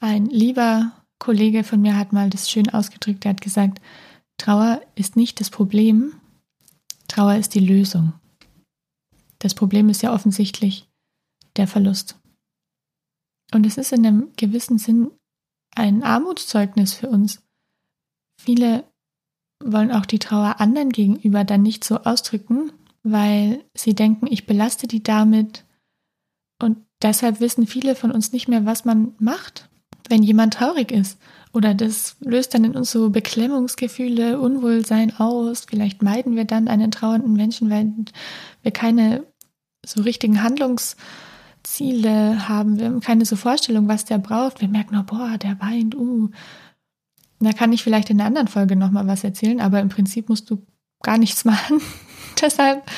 Ein 0.00 0.26
lieber 0.26 0.92
Kollege 1.18 1.64
von 1.64 1.80
mir 1.80 1.96
hat 1.96 2.12
mal 2.12 2.30
das 2.30 2.50
schön 2.50 2.68
ausgedrückt, 2.68 3.24
er 3.24 3.30
hat 3.30 3.40
gesagt, 3.40 3.80
Trauer 4.38 4.82
ist 4.94 5.16
nicht 5.16 5.40
das 5.40 5.50
Problem, 5.50 6.20
Trauer 7.08 7.36
ist 7.36 7.54
die 7.54 7.60
Lösung. 7.60 8.12
Das 9.38 9.54
Problem 9.54 9.88
ist 9.88 10.02
ja 10.02 10.12
offensichtlich 10.12 10.88
der 11.56 11.66
Verlust. 11.66 12.18
Und 13.52 13.64
es 13.64 13.78
ist 13.78 13.92
in 13.92 14.06
einem 14.06 14.32
gewissen 14.36 14.78
Sinn 14.78 15.10
ein 15.74 16.02
Armutszeugnis 16.02 16.94
für 16.94 17.08
uns. 17.08 17.42
Viele 18.40 18.84
wollen 19.64 19.92
auch 19.92 20.04
die 20.04 20.18
Trauer 20.18 20.60
anderen 20.60 20.90
gegenüber 20.90 21.44
dann 21.44 21.62
nicht 21.62 21.84
so 21.84 21.98
ausdrücken, 21.98 22.72
weil 23.02 23.64
sie 23.74 23.94
denken, 23.94 24.26
ich 24.26 24.46
belaste 24.46 24.86
die 24.86 25.02
damit. 25.02 25.64
Und 26.60 26.78
deshalb 27.02 27.40
wissen 27.40 27.66
viele 27.66 27.94
von 27.94 28.10
uns 28.10 28.32
nicht 28.32 28.48
mehr, 28.48 28.66
was 28.66 28.84
man 28.84 29.14
macht, 29.18 29.70
wenn 30.08 30.22
jemand 30.22 30.54
traurig 30.54 30.92
ist. 30.92 31.18
Oder 31.52 31.74
das 31.74 32.16
löst 32.20 32.54
dann 32.54 32.64
in 32.64 32.76
uns 32.76 32.90
so 32.90 33.10
Beklemmungsgefühle, 33.10 34.40
Unwohlsein 34.40 35.16
aus. 35.18 35.66
Vielleicht 35.68 36.02
meiden 36.02 36.36
wir 36.36 36.44
dann 36.44 36.68
einen 36.68 36.90
trauernden 36.90 37.32
Menschen, 37.32 37.70
weil 37.70 37.92
wir 38.62 38.72
keine 38.72 39.24
so 39.84 40.02
richtigen 40.02 40.42
Handlungsziele 40.42 42.48
haben. 42.48 42.78
Wir 42.78 42.86
haben 42.86 43.00
keine 43.00 43.24
so 43.24 43.36
Vorstellung, 43.36 43.88
was 43.88 44.04
der 44.04 44.18
braucht. 44.18 44.60
Wir 44.60 44.68
merken 44.68 44.94
nur, 44.94 45.04
boah, 45.04 45.38
der 45.38 45.60
weint, 45.60 45.94
uh. 45.94 46.30
Da 47.38 47.52
kann 47.52 47.72
ich 47.72 47.82
vielleicht 47.82 48.10
in 48.10 48.20
einer 48.20 48.28
anderen 48.28 48.48
Folge 48.48 48.76
nochmal 48.76 49.06
was 49.06 49.24
erzählen, 49.24 49.60
aber 49.60 49.80
im 49.80 49.88
Prinzip 49.88 50.28
musst 50.28 50.50
du 50.50 50.64
gar 51.02 51.18
nichts 51.18 51.44
machen. 51.44 51.80
Deshalb 52.40 52.90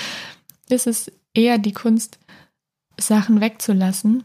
ist 0.68 0.86
es 0.86 1.12
eher 1.34 1.58
die 1.58 1.72
Kunst, 1.72 2.18
Sachen 3.00 3.40
wegzulassen, 3.40 4.24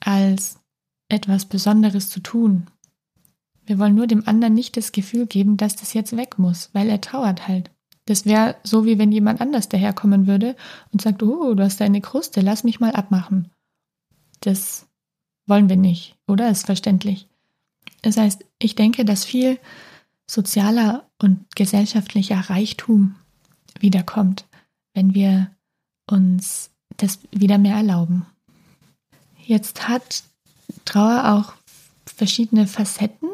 als 0.00 0.60
etwas 1.08 1.46
Besonderes 1.46 2.08
zu 2.08 2.20
tun. 2.20 2.66
Wir 3.64 3.78
wollen 3.78 3.94
nur 3.94 4.06
dem 4.06 4.26
anderen 4.26 4.54
nicht 4.54 4.76
das 4.76 4.92
Gefühl 4.92 5.26
geben, 5.26 5.56
dass 5.56 5.76
das 5.76 5.92
jetzt 5.92 6.16
weg 6.16 6.38
muss, 6.38 6.70
weil 6.72 6.88
er 6.88 7.00
trauert 7.00 7.48
halt. 7.48 7.70
Das 8.06 8.24
wäre 8.24 8.56
so, 8.62 8.84
wie 8.84 8.98
wenn 8.98 9.10
jemand 9.10 9.40
anders 9.40 9.68
daherkommen 9.68 10.28
würde 10.28 10.54
und 10.92 11.02
sagt, 11.02 11.22
oh, 11.22 11.54
du 11.54 11.62
hast 11.62 11.80
deine 11.80 12.00
Kruste, 12.00 12.40
lass 12.40 12.62
mich 12.62 12.78
mal 12.78 12.92
abmachen. 12.92 13.50
Das 14.40 14.86
wollen 15.46 15.68
wir 15.68 15.76
nicht, 15.76 16.16
oder? 16.28 16.48
Ist 16.48 16.66
verständlich. 16.66 17.26
Das 18.02 18.16
heißt, 18.16 18.44
ich 18.60 18.76
denke, 18.76 19.04
dass 19.04 19.24
viel 19.24 19.58
sozialer 20.28 21.08
und 21.20 21.44
gesellschaftlicher 21.56 22.38
Reichtum 22.38 23.16
wiederkommt, 23.80 24.46
wenn 24.94 25.14
wir 25.14 25.50
uns 26.08 26.70
das 26.96 27.18
wieder 27.32 27.58
mehr 27.58 27.76
erlauben. 27.76 28.26
Jetzt 29.44 29.88
hat 29.88 30.24
Trauer 30.86 31.34
auch 31.34 31.52
verschiedene 32.06 32.66
Facetten 32.66 33.28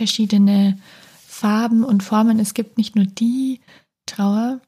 verschiedene 0.00 0.78
Farben 1.26 1.84
und 1.84 2.02
Formen. 2.02 2.38
Es 2.38 2.54
gibt 2.54 2.78
nicht 2.78 2.96
nur 2.96 3.04
die 3.04 3.60
Trauer, 4.06 4.62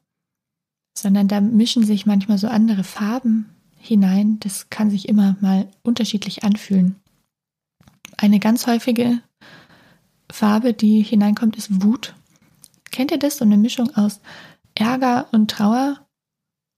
sondern 0.95 1.27
da 1.27 1.41
mischen 1.41 1.83
sich 1.83 2.05
manchmal 2.05 2.37
so 2.37 2.47
andere 2.47 2.83
Farben 2.83 3.49
hinein. 3.79 4.39
Das 4.41 4.69
kann 4.69 4.91
sich 4.91 5.09
immer 5.09 5.35
mal 5.41 5.67
unterschiedlich 5.81 6.43
anfühlen. 6.43 6.97
Eine 8.15 8.39
ganz 8.39 8.67
häufige 8.67 9.21
Farbe, 10.31 10.73
die 10.73 11.01
hineinkommt, 11.01 11.57
ist 11.57 11.81
Wut. 11.81 12.13
Kennt 12.91 13.09
ihr 13.09 13.17
das? 13.17 13.37
So 13.37 13.45
eine 13.45 13.57
Mischung 13.57 13.95
aus 13.95 14.21
Ärger 14.75 15.29
und 15.31 15.49
Trauer. 15.49 16.05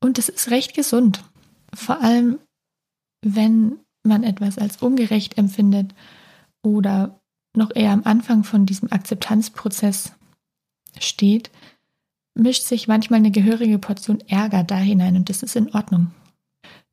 Und 0.01 0.18
es 0.18 0.30
ist 0.30 0.50
recht 0.50 0.74
gesund. 0.74 1.25
Vor 1.74 2.00
allem, 2.01 2.39
wenn 3.22 3.80
man 4.06 4.24
etwas 4.24 4.58
als 4.58 4.78
ungerecht 4.82 5.38
empfindet 5.38 5.94
oder 6.64 7.20
noch 7.56 7.72
eher 7.74 7.92
am 7.92 8.04
Anfang 8.04 8.44
von 8.44 8.66
diesem 8.66 8.92
Akzeptanzprozess 8.92 10.14
steht, 11.00 11.52
mischt 12.34 12.64
sich 12.64 12.88
manchmal 12.88 13.20
eine 13.20 13.32
gehörige 13.32 13.80
Portion 13.80 14.20
Ärger 14.28 14.64
da 14.64 14.78
hinein 14.78 15.16
und 15.16 15.30
das 15.30 15.44
ist 15.44 15.56
in 15.56 15.74
Ordnung. 15.74 16.12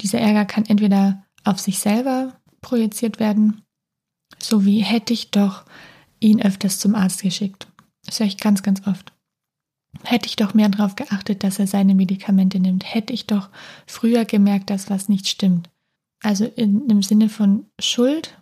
Dieser 0.00 0.20
Ärger 0.20 0.44
kann 0.44 0.64
entweder 0.66 1.24
auf 1.44 1.58
sich 1.58 1.78
selber 1.78 2.40
projiziert 2.60 3.18
werden, 3.18 3.62
so 4.38 4.64
wie 4.64 4.80
hätte 4.80 5.12
ich 5.12 5.30
doch 5.30 5.64
ihn 6.20 6.40
öfters 6.40 6.78
zum 6.78 6.94
Arzt 6.94 7.22
geschickt. 7.22 7.66
Das 8.04 8.20
höre 8.20 8.26
ich 8.26 8.38
ganz, 8.38 8.62
ganz 8.62 8.86
oft. 8.86 9.12
Hätte 10.04 10.26
ich 10.26 10.36
doch 10.36 10.54
mehr 10.54 10.68
darauf 10.68 10.96
geachtet, 10.96 11.44
dass 11.44 11.58
er 11.58 11.66
seine 11.66 11.94
Medikamente 11.94 12.58
nimmt. 12.58 12.94
Hätte 12.94 13.12
ich 13.12 13.26
doch 13.26 13.50
früher 13.86 14.24
gemerkt, 14.24 14.70
dass 14.70 14.90
was 14.90 15.08
nicht 15.08 15.28
stimmt. 15.28 15.68
Also 16.22 16.44
in, 16.44 16.88
im 16.88 17.02
Sinne 17.02 17.28
von 17.28 17.66
Schuld. 17.80 18.38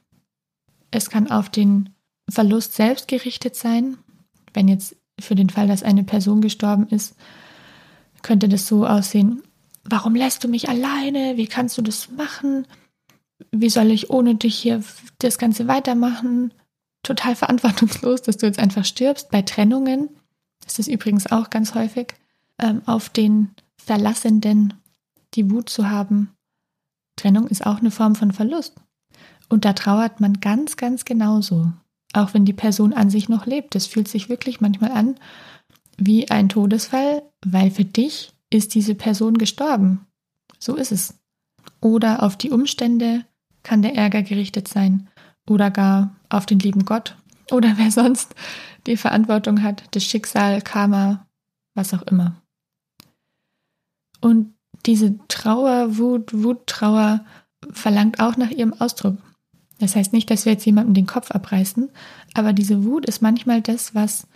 Es 0.91 1.11
kann 1.11 1.31
auf 1.31 1.49
den 1.49 1.91
Verlust 2.29 2.75
selbst 2.75 3.09
gerichtet 3.09 3.57
sein. 3.57 3.97
Wenn 4.53 4.69
jetzt 4.69 4.97
für 5.19 5.35
den 5.35 5.51
Fall, 5.51 5.69
dass 5.69 5.83
eine 5.83 6.05
Person 6.05 6.41
gestorben 6.41 6.89
ist, 6.89 7.17
könnte 8.23 8.49
das 8.49 8.67
so 8.67 8.87
aussehen, 8.87 9.43
warum 9.85 10.15
lässt 10.15 10.45
du 10.45 10.49
mich 10.49 10.69
alleine? 10.69 11.37
Wie 11.37 11.47
kannst 11.47 11.79
du 11.79 11.83
das 11.83 12.11
machen? 12.11 12.67
Wie 13.51 13.71
soll 13.71 13.91
ich 13.91 14.11
ohne 14.11 14.35
dich 14.35 14.57
hier 14.57 14.83
das 15.19 15.39
Ganze 15.39 15.67
weitermachen? 15.69 16.53
Total 17.03 17.35
verantwortungslos, 17.35 18.23
dass 18.23 18.37
du 18.37 18.47
jetzt 18.47 18.59
einfach 18.59 18.85
stirbst. 18.85 19.31
Bei 19.31 19.43
Trennungen 19.43 20.11
ist 20.67 20.79
es 20.79 20.89
übrigens 20.89 21.31
auch 21.31 21.49
ganz 21.49 21.75
häufig, 21.75 22.15
ähm, 22.59 22.83
auf 22.85 23.09
den 23.09 23.51
Verlassenden 23.79 24.75
die 25.35 25.51
Wut 25.51 25.71
zu 25.71 25.89
haben. 25.89 26.31
Trennung 27.21 27.47
ist 27.49 27.67
auch 27.67 27.81
eine 27.81 27.91
Form 27.91 28.15
von 28.15 28.33
Verlust. 28.33 28.75
Und 29.49 29.65
da 29.65 29.73
trauert 29.73 30.21
man 30.21 30.41
ganz, 30.41 30.77
ganz 30.77 31.05
genauso. 31.05 31.73
Auch 32.13 32.35
wenn 32.35 32.45
die 32.45 32.53
Person 32.53 32.93
an 32.93 33.11
sich 33.11 33.29
noch 33.29 33.47
lebt. 33.47 33.75
Das 33.75 33.87
fühlt 33.87 34.09
sich 34.09 34.29
wirklich 34.29 34.61
manchmal 34.61 34.93
an 34.93 35.17
wie 35.99 36.31
ein 36.31 36.49
Todesfall, 36.49 37.23
weil 37.45 37.71
für 37.71 37.85
dich 37.85 38.33
ist 38.49 38.75
diese 38.75 38.95
Person 38.95 39.37
gestorben. 39.37 40.07
So 40.59 40.77
ist 40.77 40.93
es. 40.93 41.19
Oder 41.81 42.23
auf 42.23 42.37
die 42.37 42.51
Umstände 42.51 43.27
kann 43.63 43.83
der 43.83 43.95
Ärger 43.95 44.23
gerichtet 44.23 44.67
sein. 44.67 45.09
Oder 45.47 45.71
gar 45.71 46.17
auf 46.31 46.47
den 46.47 46.59
lieben 46.59 46.87
Gott. 46.87 47.17
Oder 47.51 47.75
wer 47.77 47.91
sonst 47.91 48.35
die 48.87 48.97
Verantwortung 48.97 49.63
hat, 49.63 49.83
das 49.91 50.05
Schicksal, 50.05 50.63
Karma, 50.63 51.27
was 51.75 51.93
auch 51.93 52.03
immer. 52.03 52.41
Und 54.21 54.55
diese 54.87 55.19
Trauer, 55.29 55.99
Wut, 55.99 56.31
Wuttrauer 56.33 57.25
verlangt 57.73 58.21
auch 58.21 58.37
nach 58.37 58.51
ihrem 58.51 58.73
Ausdruck. 58.73 59.17
Das 59.79 59.97
heißt 59.97 60.13
nicht, 60.13 60.31
dass 60.31 60.45
wir 60.45 60.53
jetzt 60.53 60.67
jemandem 60.67 60.95
den 60.95 61.07
Kopf 61.07 61.31
abreißen, 61.31 61.91
aber 62.35 62.53
diese 62.53 62.85
Wut 62.85 63.07
ist 63.07 63.23
manchmal 63.23 63.63
das, 63.63 63.95
was 63.95 64.27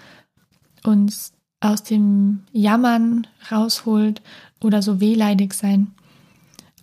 uns 0.83 1.33
aus 1.61 1.83
dem 1.83 2.41
Jammern 2.53 3.27
rausholt 3.51 4.23
oder 4.63 4.83
so 4.83 5.01
wehleidig 5.01 5.55
sein. 5.55 5.93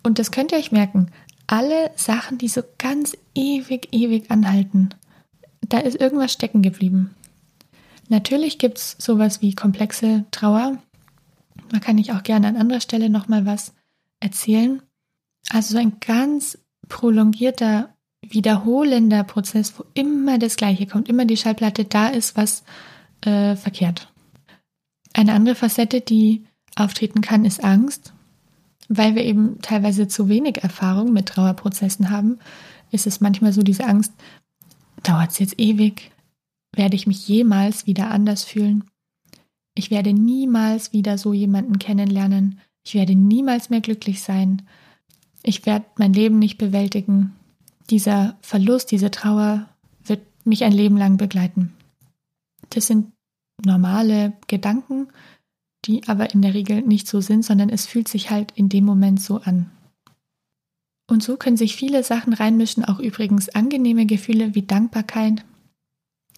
Und 0.02 0.18
das 0.18 0.30
könnt 0.30 0.52
ihr 0.52 0.58
euch 0.58 0.72
merken. 0.72 1.10
Alle 1.46 1.90
Sachen, 1.96 2.38
die 2.38 2.48
so 2.48 2.62
ganz 2.78 3.16
ewig, 3.34 3.88
ewig 3.92 4.30
anhalten, 4.30 4.90
da 5.60 5.78
ist 5.78 6.00
irgendwas 6.00 6.32
stecken 6.32 6.62
geblieben. 6.62 7.14
Natürlich 8.08 8.58
gibt 8.58 8.78
es 8.78 8.96
sowas 8.98 9.42
wie 9.42 9.54
komplexe 9.54 10.24
Trauer. 10.30 10.78
Da 11.68 11.78
kann 11.78 11.98
ich 11.98 12.12
auch 12.12 12.22
gerne 12.22 12.48
an 12.48 12.56
anderer 12.56 12.80
Stelle 12.80 13.10
nochmal 13.10 13.46
was 13.46 13.74
erzählen. 14.20 14.82
Also 15.50 15.72
so 15.72 15.78
ein 15.78 15.98
ganz 16.00 16.58
prolongierter 16.88 17.94
wiederholender 18.22 19.24
Prozess, 19.24 19.74
wo 19.78 19.84
immer 19.94 20.38
das 20.38 20.56
Gleiche 20.56 20.86
kommt, 20.86 21.08
immer 21.08 21.24
die 21.24 21.36
Schallplatte 21.36 21.84
da 21.84 22.08
ist, 22.08 22.36
was 22.36 22.62
äh, 23.22 23.56
verkehrt. 23.56 24.12
Eine 25.12 25.32
andere 25.32 25.54
Facette, 25.54 26.00
die 26.00 26.44
auftreten 26.76 27.20
kann, 27.20 27.44
ist 27.44 27.62
Angst. 27.62 28.12
Weil 28.88 29.14
wir 29.14 29.24
eben 29.24 29.60
teilweise 29.62 30.08
zu 30.08 30.28
wenig 30.28 30.62
Erfahrung 30.62 31.12
mit 31.12 31.26
Trauerprozessen 31.26 32.10
haben, 32.10 32.38
ist 32.90 33.06
es 33.06 33.20
manchmal 33.20 33.52
so 33.52 33.62
diese 33.62 33.86
Angst, 33.86 34.12
dauert 35.02 35.30
es 35.30 35.38
jetzt 35.38 35.58
ewig? 35.58 36.10
Werde 36.74 36.96
ich 36.96 37.06
mich 37.06 37.26
jemals 37.26 37.86
wieder 37.86 38.10
anders 38.10 38.44
fühlen? 38.44 38.84
Ich 39.74 39.90
werde 39.90 40.12
niemals 40.12 40.92
wieder 40.92 41.18
so 41.18 41.32
jemanden 41.32 41.78
kennenlernen. 41.78 42.60
Ich 42.84 42.94
werde 42.94 43.14
niemals 43.14 43.70
mehr 43.70 43.80
glücklich 43.80 44.22
sein. 44.22 44.62
Ich 45.42 45.64
werde 45.66 45.86
mein 45.96 46.12
Leben 46.12 46.38
nicht 46.38 46.58
bewältigen. 46.58 47.34
Dieser 47.90 48.36
Verlust, 48.42 48.90
diese 48.90 49.10
Trauer 49.10 49.68
wird 50.04 50.20
mich 50.44 50.64
ein 50.64 50.72
Leben 50.72 50.96
lang 50.96 51.16
begleiten. 51.16 51.72
Das 52.70 52.86
sind 52.86 53.12
normale 53.64 54.34
Gedanken, 54.46 55.08
die 55.84 56.06
aber 56.06 56.32
in 56.32 56.42
der 56.42 56.54
Regel 56.54 56.82
nicht 56.82 57.08
so 57.08 57.20
sind, 57.20 57.44
sondern 57.44 57.68
es 57.68 57.86
fühlt 57.86 58.08
sich 58.08 58.30
halt 58.30 58.52
in 58.52 58.68
dem 58.68 58.84
Moment 58.84 59.20
so 59.20 59.38
an. 59.38 59.70
Und 61.08 61.22
so 61.22 61.36
können 61.36 61.56
sich 61.56 61.76
viele 61.76 62.04
Sachen 62.04 62.32
reinmischen, 62.32 62.84
auch 62.84 62.98
übrigens 62.98 63.48
angenehme 63.48 64.06
Gefühle 64.06 64.54
wie 64.54 64.62
Dankbarkeit 64.62 65.44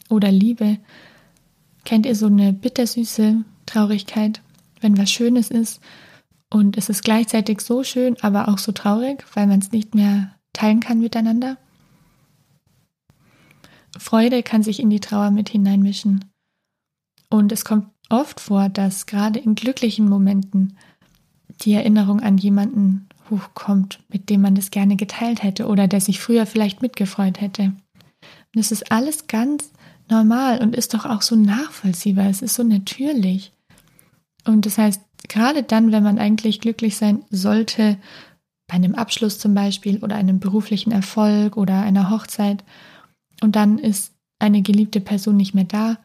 oder 0.08 0.32
Liebe. 0.32 0.78
Kennt 1.84 2.06
ihr 2.06 2.14
so 2.14 2.26
eine 2.26 2.52
bittersüße 2.52 3.44
Traurigkeit, 3.66 4.40
wenn 4.80 4.98
was 4.98 5.10
Schönes 5.10 5.50
ist 5.50 5.80
und 6.50 6.76
es 6.76 6.88
ist 6.88 7.02
gleichzeitig 7.02 7.60
so 7.60 7.84
schön, 7.84 8.16
aber 8.22 8.48
auch 8.48 8.58
so 8.58 8.72
traurig, 8.72 9.24
weil 9.34 9.46
man 9.46 9.58
es 9.58 9.72
nicht 9.72 9.94
mehr 9.94 10.34
teilen 10.52 10.80
kann 10.80 11.00
miteinander? 11.00 11.58
Freude 13.98 14.42
kann 14.42 14.62
sich 14.62 14.80
in 14.80 14.90
die 14.90 15.00
Trauer 15.00 15.30
mit 15.30 15.48
hineinmischen. 15.48 16.24
Und 17.30 17.52
es 17.52 17.64
kommt 17.64 17.88
oft 18.08 18.40
vor, 18.40 18.68
dass 18.68 19.06
gerade 19.06 19.38
in 19.38 19.54
glücklichen 19.54 20.08
Momenten 20.08 20.76
die 21.62 21.72
Erinnerung 21.72 22.20
an 22.20 22.38
jemanden 22.38 23.08
hochkommt, 23.30 24.00
mit 24.08 24.30
dem 24.30 24.40
man 24.40 24.54
das 24.54 24.70
gerne 24.70 24.96
geteilt 24.96 25.42
hätte 25.42 25.66
oder 25.66 25.88
der 25.88 26.00
sich 26.00 26.20
früher 26.20 26.46
vielleicht 26.46 26.82
mitgefreut 26.82 27.40
hätte. 27.40 27.64
Und 27.64 28.54
das 28.54 28.72
ist 28.72 28.90
alles 28.92 29.26
ganz 29.26 29.70
normal 30.08 30.60
und 30.62 30.74
ist 30.74 30.94
doch 30.94 31.04
auch 31.04 31.22
so 31.22 31.36
nachvollziehbar. 31.36 32.26
Es 32.26 32.42
ist 32.42 32.54
so 32.54 32.62
natürlich. 32.62 33.52
Und 34.44 34.66
das 34.66 34.78
heißt, 34.78 35.00
gerade 35.28 35.62
dann, 35.62 35.92
wenn 35.92 36.02
man 36.02 36.18
eigentlich 36.18 36.60
glücklich 36.60 36.96
sein 36.96 37.24
sollte, 37.30 37.98
bei 38.66 38.74
einem 38.74 38.94
Abschluss 38.94 39.38
zum 39.38 39.54
Beispiel 39.54 39.98
oder 39.98 40.16
einem 40.16 40.40
beruflichen 40.40 40.92
Erfolg 40.92 41.56
oder 41.56 41.80
einer 41.80 42.10
Hochzeit, 42.10 42.64
und 43.42 43.56
dann 43.56 43.78
ist 43.78 44.12
eine 44.38 44.62
geliebte 44.62 45.00
Person 45.00 45.36
nicht 45.36 45.54
mehr 45.54 45.64
da, 45.64 45.98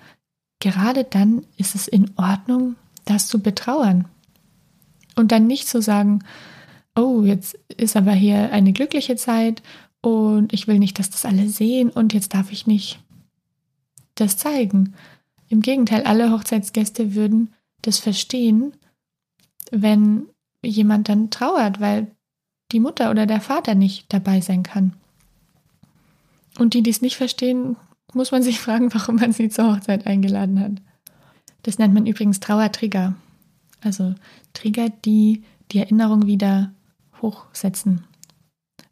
gerade 0.60 1.04
dann 1.04 1.46
ist 1.58 1.76
es 1.76 1.88
in 1.88 2.12
Ordnung, 2.18 2.76
das 3.06 3.28
zu 3.28 3.40
betrauern. 3.40 4.06
Und 5.16 5.32
dann 5.32 5.48
nicht 5.48 5.68
zu 5.68 5.82
sagen, 5.82 6.24
oh, 6.96 7.24
jetzt 7.24 7.58
ist 7.78 7.96
aber 7.96 8.12
hier 8.12 8.52
eine 8.52 8.74
glückliche 8.74 9.16
Zeit 9.16 9.62
und 10.02 10.54
ich 10.54 10.68
will 10.68 10.80
nicht, 10.80 11.00
dass 11.00 11.10
das 11.10 11.26
alle 11.26 11.48
sehen 11.48 11.90
und 11.90 12.14
jetzt 12.14 12.34
darf 12.34 12.52
ich 12.52 12.68
nicht 12.68 13.00
das 14.20 14.38
zeigen. 14.38 14.94
Im 15.48 15.62
Gegenteil, 15.62 16.04
alle 16.04 16.32
Hochzeitsgäste 16.32 17.16
würden 17.16 17.54
das 17.82 18.00
verstehen, 18.00 18.74
wenn 19.72 20.28
jemand 20.64 21.10
dann 21.10 21.30
trauert, 21.30 21.80
weil 21.80 22.08
die 22.72 22.80
Mutter 22.80 23.10
oder 23.10 23.26
der 23.26 23.42
Vater 23.42 23.76
nicht 23.76 24.12
dabei 24.14 24.42
sein 24.42 24.64
kann. 24.64 24.94
Und 26.58 26.74
die, 26.74 26.84
die 26.84 26.90
es 26.90 27.02
nicht 27.02 27.16
verstehen, 27.16 27.78
muss 28.14 28.32
man 28.32 28.44
sich 28.44 28.60
fragen, 28.62 28.94
warum 28.94 29.16
man 29.16 29.34
sie 29.34 29.50
zur 29.50 29.76
Hochzeit 29.76 30.06
eingeladen 30.06 30.60
hat. 30.60 30.74
Das 31.64 31.78
nennt 31.78 31.94
man 31.94 32.06
übrigens 32.06 32.40
Trauertrigger. 32.40 33.16
Also 33.82 34.16
Trigger, 34.54 34.90
die 34.90 35.44
die 35.72 35.80
Erinnerung 35.80 36.26
wieder 36.26 36.74
hochsetzen. 37.22 38.04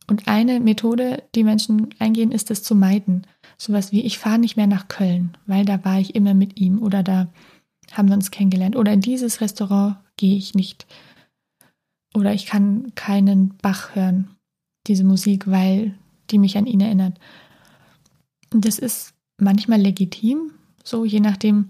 Und 0.08 0.28
eine 0.28 0.60
Methode, 0.60 1.24
die 1.36 1.44
Menschen 1.44 1.90
eingehen, 2.00 2.32
ist 2.32 2.50
es 2.52 2.64
zu 2.64 2.76
meiden. 2.76 3.28
Sowas 3.58 3.92
wie, 3.92 4.02
ich 4.02 4.20
fahre 4.20 4.40
nicht 4.40 4.56
mehr 4.56 4.68
nach 4.68 4.88
Köln, 4.88 5.36
weil 5.48 5.66
da 5.66 5.84
war 5.84 6.00
ich 6.00 6.16
immer 6.16 6.34
mit 6.34 6.60
ihm 6.60 6.82
oder 6.82 7.02
da 7.04 7.28
haben 7.92 8.10
wir 8.10 8.16
uns 8.16 8.32
kennengelernt. 8.32 8.76
Oder 8.76 8.94
in 8.94 9.02
dieses 9.02 9.42
Restaurant 9.42 9.98
gehe 10.18 10.36
ich 10.36 10.54
nicht. 10.54 10.86
Oder 12.14 12.34
ich 12.34 12.46
kann 12.46 12.94
keinen 12.96 13.56
Bach 13.62 13.96
hören, 13.96 14.30
diese 14.88 15.04
Musik, 15.04 15.48
weil 15.48 15.96
die 16.30 16.40
mich 16.40 16.58
an 16.58 16.66
ihn 16.66 16.82
erinnert. 16.82 17.20
Und 18.54 18.66
das 18.66 18.80
ist 18.80 19.14
manchmal 19.38 19.80
legitim, 19.80 20.52
so 20.84 21.06
je 21.06 21.20
nachdem, 21.20 21.70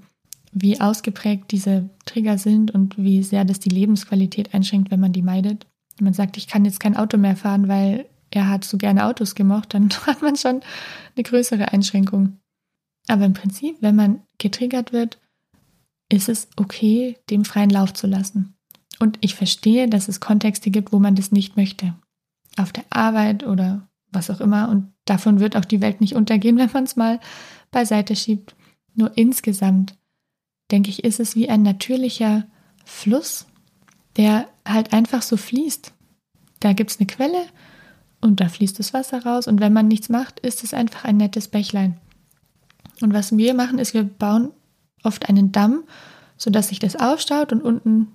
wie 0.51 0.79
ausgeprägt 0.79 1.51
diese 1.51 1.89
Trigger 2.05 2.37
sind 2.37 2.71
und 2.71 2.97
wie 2.97 3.23
sehr 3.23 3.45
das 3.45 3.59
die 3.59 3.69
Lebensqualität 3.69 4.53
einschränkt, 4.53 4.91
wenn 4.91 4.99
man 4.99 5.13
die 5.13 5.21
meidet. 5.21 5.67
Man 5.99 6.13
sagt, 6.13 6.37
ich 6.37 6.47
kann 6.47 6.65
jetzt 6.65 6.79
kein 6.79 6.95
Auto 6.95 7.17
mehr 7.17 7.35
fahren, 7.35 7.67
weil 7.67 8.05
er 8.37 8.49
hat 8.49 8.63
so 8.63 8.77
gerne 8.77 9.05
Autos 9.05 9.35
gemocht, 9.35 9.73
dann 9.73 9.89
hat 10.05 10.21
man 10.21 10.35
schon 10.35 10.61
eine 11.15 11.23
größere 11.23 11.71
Einschränkung. 11.73 12.39
Aber 13.07 13.25
im 13.25 13.33
Prinzip, 13.33 13.77
wenn 13.81 13.95
man 13.95 14.21
getriggert 14.37 14.93
wird, 14.93 15.17
ist 16.09 16.29
es 16.29 16.47
okay, 16.55 17.17
dem 17.29 17.45
freien 17.45 17.69
Lauf 17.69 17.93
zu 17.93 18.07
lassen. 18.07 18.55
Und 18.99 19.17
ich 19.21 19.35
verstehe, 19.35 19.89
dass 19.89 20.07
es 20.07 20.19
Kontexte 20.19 20.69
gibt, 20.69 20.91
wo 20.91 20.99
man 20.99 21.15
das 21.15 21.31
nicht 21.31 21.57
möchte. 21.57 21.93
Auf 22.57 22.71
der 22.71 22.85
Arbeit 22.89 23.43
oder 23.43 23.87
was 24.11 24.29
auch 24.29 24.39
immer. 24.39 24.69
Und 24.69 24.93
davon 25.05 25.39
wird 25.39 25.55
auch 25.55 25.65
die 25.65 25.81
Welt 25.81 26.01
nicht 26.01 26.15
untergehen, 26.15 26.57
wenn 26.57 26.71
man 26.71 26.83
es 26.83 26.95
mal 26.95 27.19
beiseite 27.71 28.15
schiebt. 28.15 28.55
Nur 28.93 29.15
insgesamt, 29.17 29.95
denke 30.71 30.89
ich, 30.89 31.03
ist 31.03 31.19
es 31.19 31.35
wie 31.35 31.49
ein 31.49 31.63
natürlicher 31.63 32.45
Fluss, 32.85 33.45
der 34.15 34.47
halt 34.67 34.93
einfach 34.93 35.21
so 35.21 35.37
fließt. 35.37 35.93
Da 36.59 36.73
gibt 36.73 36.91
es 36.91 36.99
eine 36.99 37.07
Quelle 37.07 37.45
und 38.21 38.39
da 38.39 38.49
fließt 38.49 38.79
das 38.79 38.93
Wasser 38.93 39.23
raus. 39.23 39.47
Und 39.47 39.59
wenn 39.59 39.73
man 39.73 39.87
nichts 39.87 40.09
macht, 40.09 40.39
ist 40.39 40.63
es 40.63 40.73
einfach 40.73 41.03
ein 41.03 41.17
nettes 41.17 41.47
Bächlein. 41.47 41.97
Und 43.01 43.13
was 43.13 43.35
wir 43.35 43.53
machen, 43.53 43.79
ist, 43.79 43.93
wir 43.93 44.03
bauen 44.03 44.51
oft 45.03 45.29
einen 45.29 45.51
Damm, 45.51 45.83
sodass 46.35 46.69
sich 46.69 46.79
das 46.79 46.95
aufstaut 46.95 47.51
und 47.51 47.61
unten 47.61 48.07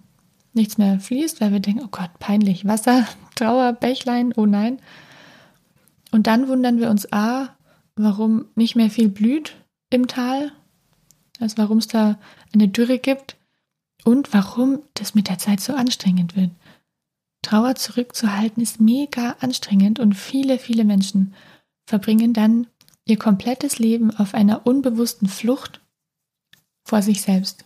nichts 0.55 0.79
mehr 0.79 1.01
fließt, 1.01 1.41
weil 1.41 1.53
wir 1.53 1.61
denken, 1.61 1.83
oh 1.85 1.89
Gott, 1.91 2.11
peinlich, 2.19 2.67
Wasser, 2.67 3.07
Trauer, 3.35 3.73
Bächlein, 3.73 4.33
oh 4.37 4.47
nein. 4.47 4.81
Und 6.11 6.27
dann 6.27 6.49
wundern 6.49 6.79
wir 6.79 6.91
uns 6.91 7.11
A, 7.13 7.57
warum 7.97 8.47
nicht 8.55 8.77
mehr 8.77 8.91
viel 8.91 9.09
blüht 9.09 9.57
im 9.91 10.07
Tal, 10.09 10.53
also 11.41 11.59
warum 11.59 11.79
es 11.79 11.87
da 11.87 12.19
eine 12.53 12.69
Dürre 12.69 12.99
gibt 12.99 13.37
und 14.05 14.33
warum 14.35 14.81
das 14.95 15.15
mit 15.15 15.29
der 15.29 15.39
Zeit 15.39 15.61
so 15.61 15.75
anstrengend 15.75 16.37
wird. 16.37 16.51
Trauer 17.43 17.75
zurückzuhalten 17.75 18.63
ist 18.63 18.81
mega 18.81 19.37
anstrengend 19.41 19.99
und 19.99 20.15
viele, 20.15 20.59
viele 20.59 20.85
Menschen 20.85 21.35
verbringen 21.85 22.33
dann 22.33 22.69
ihr 23.05 23.19
komplettes 23.19 23.79
Leben 23.79 24.11
auf 24.17 24.33
einer 24.35 24.67
unbewussten 24.67 25.29
Flucht 25.29 25.81
vor 26.85 27.03
sich 27.03 27.21
selbst. 27.21 27.65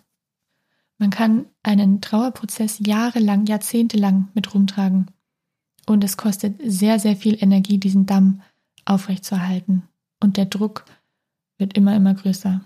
Man 0.99 1.11
kann 1.11 1.47
einen 1.63 2.01
Trauerprozess 2.01 2.79
jahrelang, 2.85 3.47
jahrzehntelang 3.47 4.29
mit 4.35 4.55
rumtragen. 4.55 5.11
Und 5.87 6.03
es 6.03 6.17
kostet 6.17 6.61
sehr, 6.65 6.99
sehr 6.99 7.17
viel 7.17 7.37
Energie, 7.41 7.79
diesen 7.79 8.07
Damm 8.07 8.41
aufrechtzuerhalten. 8.87 9.83
Und 10.21 10.39
der 10.39 10.47
Druck 10.47 10.87
wird 11.59 11.77
immer, 11.77 11.95
immer 11.95 12.15
größer. 12.15 12.63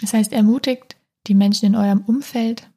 Das 0.00 0.12
heißt, 0.12 0.32
ermutigt 0.32 0.96
die 1.26 1.34
Menschen 1.34 1.66
in 1.66 1.76
eurem 1.76 2.02
Umfeld, 2.02 2.70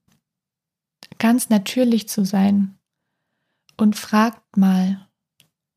ganz 1.20 1.50
natürlich 1.50 2.08
zu 2.08 2.24
sein 2.24 2.77
und 3.78 3.96
fragt 3.96 4.58
mal, 4.58 5.08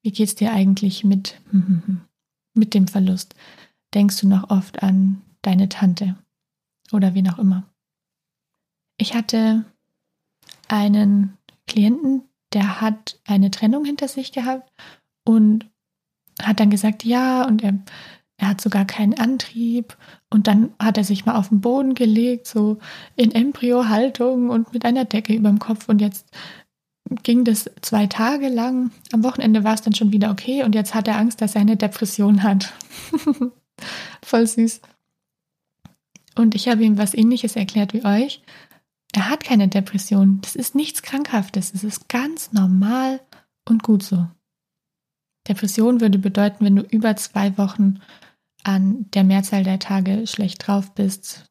wie 0.02 0.12
geht's 0.12 0.34
dir 0.34 0.52
eigentlich 0.52 1.04
mit, 1.04 1.40
mit 2.54 2.74
dem 2.74 2.88
Verlust? 2.88 3.34
Denkst 3.94 4.20
du 4.20 4.28
noch 4.28 4.50
oft 4.50 4.82
an 4.82 5.22
deine 5.42 5.68
Tante 5.68 6.16
oder 6.92 7.14
wen 7.14 7.30
auch 7.30 7.38
immer? 7.38 7.64
Ich 8.98 9.14
hatte 9.14 9.64
einen 10.68 11.36
Klienten, 11.66 12.22
der 12.52 12.80
hat 12.80 13.20
eine 13.26 13.50
Trennung 13.50 13.84
hinter 13.84 14.08
sich 14.08 14.32
gehabt 14.32 14.70
und 15.24 15.70
hat 16.40 16.60
dann 16.60 16.70
gesagt, 16.70 17.04
ja, 17.04 17.46
und 17.46 17.62
er, 17.62 17.78
er 18.36 18.48
hat 18.48 18.60
sogar 18.60 18.84
keinen 18.84 19.14
Antrieb. 19.14 19.96
Und 20.30 20.46
dann 20.46 20.74
hat 20.78 20.96
er 20.96 21.04
sich 21.04 21.26
mal 21.26 21.36
auf 21.36 21.48
den 21.48 21.60
Boden 21.60 21.94
gelegt, 21.94 22.46
so 22.46 22.78
in 23.16 23.32
Embryo-Haltung 23.32 24.50
und 24.50 24.72
mit 24.72 24.84
einer 24.84 25.04
Decke 25.04 25.34
über 25.34 25.48
dem 25.48 25.58
Kopf. 25.58 25.88
Und 25.88 26.00
jetzt 26.00 26.26
ging 27.22 27.44
das 27.44 27.70
zwei 27.82 28.06
Tage 28.06 28.48
lang. 28.48 28.90
Am 29.12 29.22
Wochenende 29.24 29.64
war 29.64 29.74
es 29.74 29.82
dann 29.82 29.94
schon 29.94 30.12
wieder 30.12 30.30
okay 30.30 30.62
und 30.62 30.74
jetzt 30.74 30.94
hat 30.94 31.08
er 31.08 31.18
Angst, 31.18 31.40
dass 31.40 31.54
er 31.54 31.60
eine 31.60 31.76
Depression 31.76 32.42
hat. 32.42 32.72
Voll 34.22 34.46
süß. 34.46 34.80
Und 36.36 36.54
ich 36.54 36.68
habe 36.68 36.84
ihm 36.84 36.98
was 36.98 37.14
ähnliches 37.14 37.56
erklärt 37.56 37.92
wie 37.92 38.04
euch. 38.04 38.42
Er 39.12 39.28
hat 39.28 39.42
keine 39.42 39.68
Depression. 39.68 40.40
Das 40.42 40.54
ist 40.54 40.74
nichts 40.74 41.02
Krankhaftes. 41.02 41.74
Es 41.74 41.82
ist 41.82 42.08
ganz 42.08 42.52
normal 42.52 43.20
und 43.68 43.82
gut 43.82 44.02
so. 44.02 44.28
Depression 45.48 46.00
würde 46.00 46.18
bedeuten, 46.18 46.64
wenn 46.64 46.76
du 46.76 46.82
über 46.82 47.16
zwei 47.16 47.56
Wochen 47.58 48.00
an 48.62 49.06
der 49.14 49.24
Mehrzahl 49.24 49.64
der 49.64 49.78
Tage 49.78 50.26
schlecht 50.26 50.66
drauf 50.66 50.94
bist, 50.94 51.50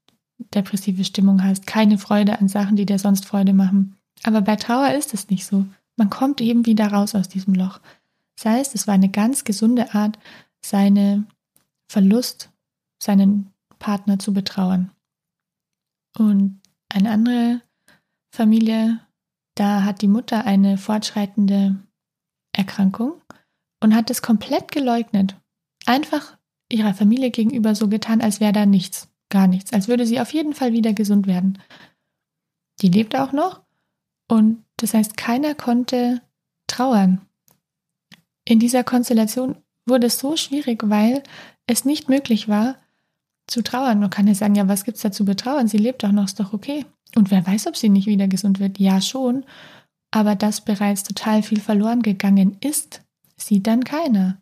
depressive 0.54 1.04
Stimmung 1.04 1.44
hast, 1.44 1.68
keine 1.68 1.98
Freude 1.98 2.40
an 2.40 2.48
Sachen, 2.48 2.76
die 2.76 2.86
dir 2.86 3.00
sonst 3.00 3.26
Freude 3.26 3.54
machen, 3.54 3.96
aber 4.24 4.42
bei 4.42 4.56
Trauer 4.56 4.94
ist 4.94 5.14
es 5.14 5.30
nicht 5.30 5.46
so. 5.46 5.66
Man 5.96 6.10
kommt 6.10 6.42
eben 6.42 6.66
wieder 6.66 6.88
raus 6.88 7.16
aus 7.16 7.28
diesem 7.30 7.54
Loch. 7.54 7.80
Das 8.36 8.46
heißt, 8.46 8.76
es 8.76 8.88
war 8.88 8.94
eine 8.94 9.10
ganz 9.10 9.44
gesunde 9.44 9.94
Art, 9.94 10.18
seine 10.62 11.26
Verlust 11.88 12.52
seinen 13.02 13.52
Partner 13.80 14.20
zu 14.20 14.34
betrauern. 14.34 14.92
Und 16.18 16.62
eine 16.90 17.12
andere 17.12 17.62
Familie, 18.32 19.00
da 19.56 19.84
hat 19.84 20.02
die 20.02 20.08
Mutter 20.08 20.46
eine 20.46 20.78
fortschreitende 20.78 21.76
Erkrankung 22.52 23.22
und 23.82 23.96
hat 23.96 24.10
es 24.10 24.22
komplett 24.22 24.72
geleugnet. 24.72 25.36
Einfach 25.86 26.38
ihrer 26.72 26.94
Familie 26.94 27.32
gegenüber 27.32 27.74
so 27.74 27.88
getan, 27.88 28.22
als 28.22 28.40
wäre 28.40 28.54
da 28.54 28.66
nichts, 28.66 29.10
gar 29.30 29.48
nichts, 29.48 29.74
als 29.74 29.88
würde 29.88 30.06
sie 30.06 30.20
auf 30.20 30.34
jeden 30.34 30.54
Fall 30.54 30.74
wieder 30.74 30.94
gesund 30.94 31.26
werden. 31.26 31.60
Die 32.82 32.90
lebt 32.90 33.16
auch 33.16 33.32
noch 33.32 33.62
und 34.30 34.64
das 34.78 34.94
heißt, 34.94 35.18
keiner 35.18 35.56
konnte 35.56 36.22
trauern. 36.68 37.22
In 38.46 38.60
dieser 38.60 38.84
Konstellation 38.86 39.58
wurde 39.86 40.08
es 40.08 40.20
so 40.20 40.38
schwierig, 40.38 40.82
weil 40.86 41.24
es 41.68 41.84
nicht 41.84 42.08
möglich 42.08 42.48
war, 42.48 42.78
zu 43.48 43.62
trauern. 43.64 44.00
Man 44.00 44.10
kann 44.10 44.28
ja 44.28 44.36
sagen, 44.36 44.56
ja, 44.56 44.68
was 44.68 44.86
gibt's 44.86 45.02
da 45.02 45.12
zu 45.12 45.26
betrauern? 45.26 45.68
Sie 45.68 45.78
lebt 45.78 46.04
doch 46.04 46.12
noch, 46.12 46.26
ist 46.26 46.40
doch 46.40 46.54
okay. 46.54 46.86
Und 47.16 47.32
wer 47.32 47.46
weiß, 47.46 47.68
ob 47.68 47.76
sie 47.76 47.90
nicht 47.90 48.08
wieder 48.08 48.28
gesund 48.28 48.60
wird? 48.60 48.80
Ja, 48.80 49.02
schon. 49.02 49.44
Aber 50.12 50.36
dass 50.36 50.62
bereits 50.62 51.04
total 51.04 51.44
viel 51.44 51.60
verloren 51.60 52.02
gegangen 52.02 52.58
ist, 52.62 53.02
sieht 53.36 53.68
dann 53.68 53.84
keiner. 53.84 54.42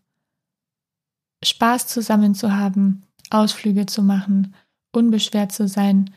Spaß 1.44 1.88
zusammen 1.88 2.36
zu 2.36 2.56
haben, 2.56 3.04
Ausflüge 3.30 3.86
zu 3.86 4.04
machen, 4.04 4.54
unbeschwert 4.92 5.52
zu 5.52 5.68
sein, 5.68 6.14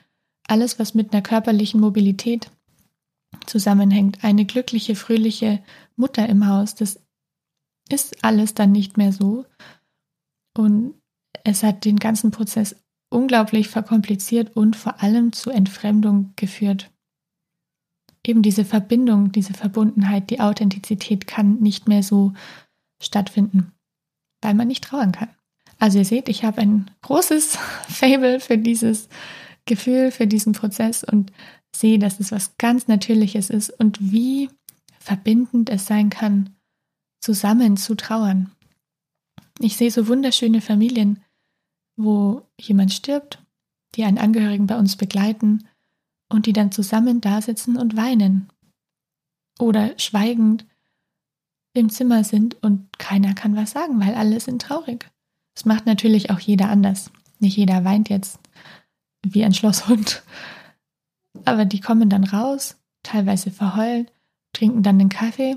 alles, 0.46 0.78
was 0.78 0.94
mit 0.94 1.12
einer 1.12 1.22
körperlichen 1.22 1.80
Mobilität 1.80 2.50
zusammenhängt, 3.46 4.24
eine 4.24 4.44
glückliche, 4.44 4.96
fröhliche 4.96 5.62
Mutter 5.96 6.28
im 6.28 6.46
Haus, 6.46 6.74
das 6.74 7.00
ist 7.88 8.24
alles 8.24 8.54
dann 8.54 8.72
nicht 8.72 8.96
mehr 8.96 9.12
so. 9.12 9.44
Und 10.56 10.94
es 11.44 11.62
hat 11.62 11.84
den 11.84 11.96
ganzen 11.96 12.30
Prozess 12.30 12.76
unglaublich 13.10 13.68
verkompliziert 13.68 14.56
und 14.56 14.76
vor 14.76 15.02
allem 15.02 15.32
zu 15.32 15.50
Entfremdung 15.50 16.32
geführt. 16.36 16.90
Eben 18.26 18.42
diese 18.42 18.64
Verbindung, 18.64 19.32
diese 19.32 19.54
Verbundenheit, 19.54 20.30
die 20.30 20.40
Authentizität 20.40 21.26
kann 21.26 21.58
nicht 21.60 21.88
mehr 21.88 22.02
so 22.02 22.32
stattfinden, 23.02 23.72
weil 24.42 24.54
man 24.54 24.68
nicht 24.68 24.84
trauern 24.84 25.12
kann. 25.12 25.30
Also 25.78 25.98
ihr 25.98 26.04
seht, 26.04 26.28
ich 26.28 26.44
habe 26.44 26.60
ein 26.60 26.90
großes 27.02 27.56
Fable 27.88 28.40
für 28.40 28.58
dieses 28.58 29.08
Gefühl, 29.64 30.10
für 30.10 30.26
diesen 30.26 30.52
Prozess 30.52 31.02
und 31.02 31.32
sehe, 31.80 31.98
dass 31.98 32.20
es 32.20 32.30
was 32.30 32.56
ganz 32.58 32.88
Natürliches 32.88 33.50
ist 33.50 33.70
und 33.70 33.98
wie 34.12 34.50
verbindend 34.98 35.70
es 35.70 35.86
sein 35.86 36.10
kann, 36.10 36.50
zusammen 37.20 37.76
zu 37.76 37.94
trauern. 37.94 38.52
Ich 39.58 39.76
sehe 39.76 39.90
so 39.90 40.08
wunderschöne 40.08 40.60
Familien, 40.60 41.22
wo 41.96 42.42
jemand 42.58 42.92
stirbt, 42.92 43.42
die 43.94 44.04
einen 44.04 44.18
Angehörigen 44.18 44.66
bei 44.66 44.78
uns 44.78 44.96
begleiten 44.96 45.66
und 46.28 46.46
die 46.46 46.52
dann 46.52 46.72
zusammen 46.72 47.20
da 47.20 47.42
sitzen 47.42 47.76
und 47.76 47.96
weinen. 47.96 48.48
Oder 49.58 49.98
schweigend 49.98 50.64
im 51.74 51.90
Zimmer 51.90 52.24
sind 52.24 52.62
und 52.62 52.98
keiner 52.98 53.34
kann 53.34 53.56
was 53.56 53.72
sagen, 53.72 54.00
weil 54.00 54.14
alle 54.14 54.40
sind 54.40 54.62
traurig. 54.62 55.10
Das 55.54 55.64
macht 55.64 55.86
natürlich 55.86 56.30
auch 56.30 56.40
jeder 56.40 56.68
anders. 56.68 57.10
Nicht 57.38 57.56
jeder 57.56 57.84
weint 57.84 58.08
jetzt 58.08 58.38
wie 59.22 59.44
ein 59.44 59.54
Schlosshund. 59.54 60.22
Aber 61.44 61.64
die 61.64 61.80
kommen 61.80 62.08
dann 62.08 62.24
raus, 62.24 62.78
teilweise 63.02 63.50
verheult, 63.50 64.12
trinken 64.52 64.82
dann 64.82 64.98
den 64.98 65.08
Kaffee 65.08 65.56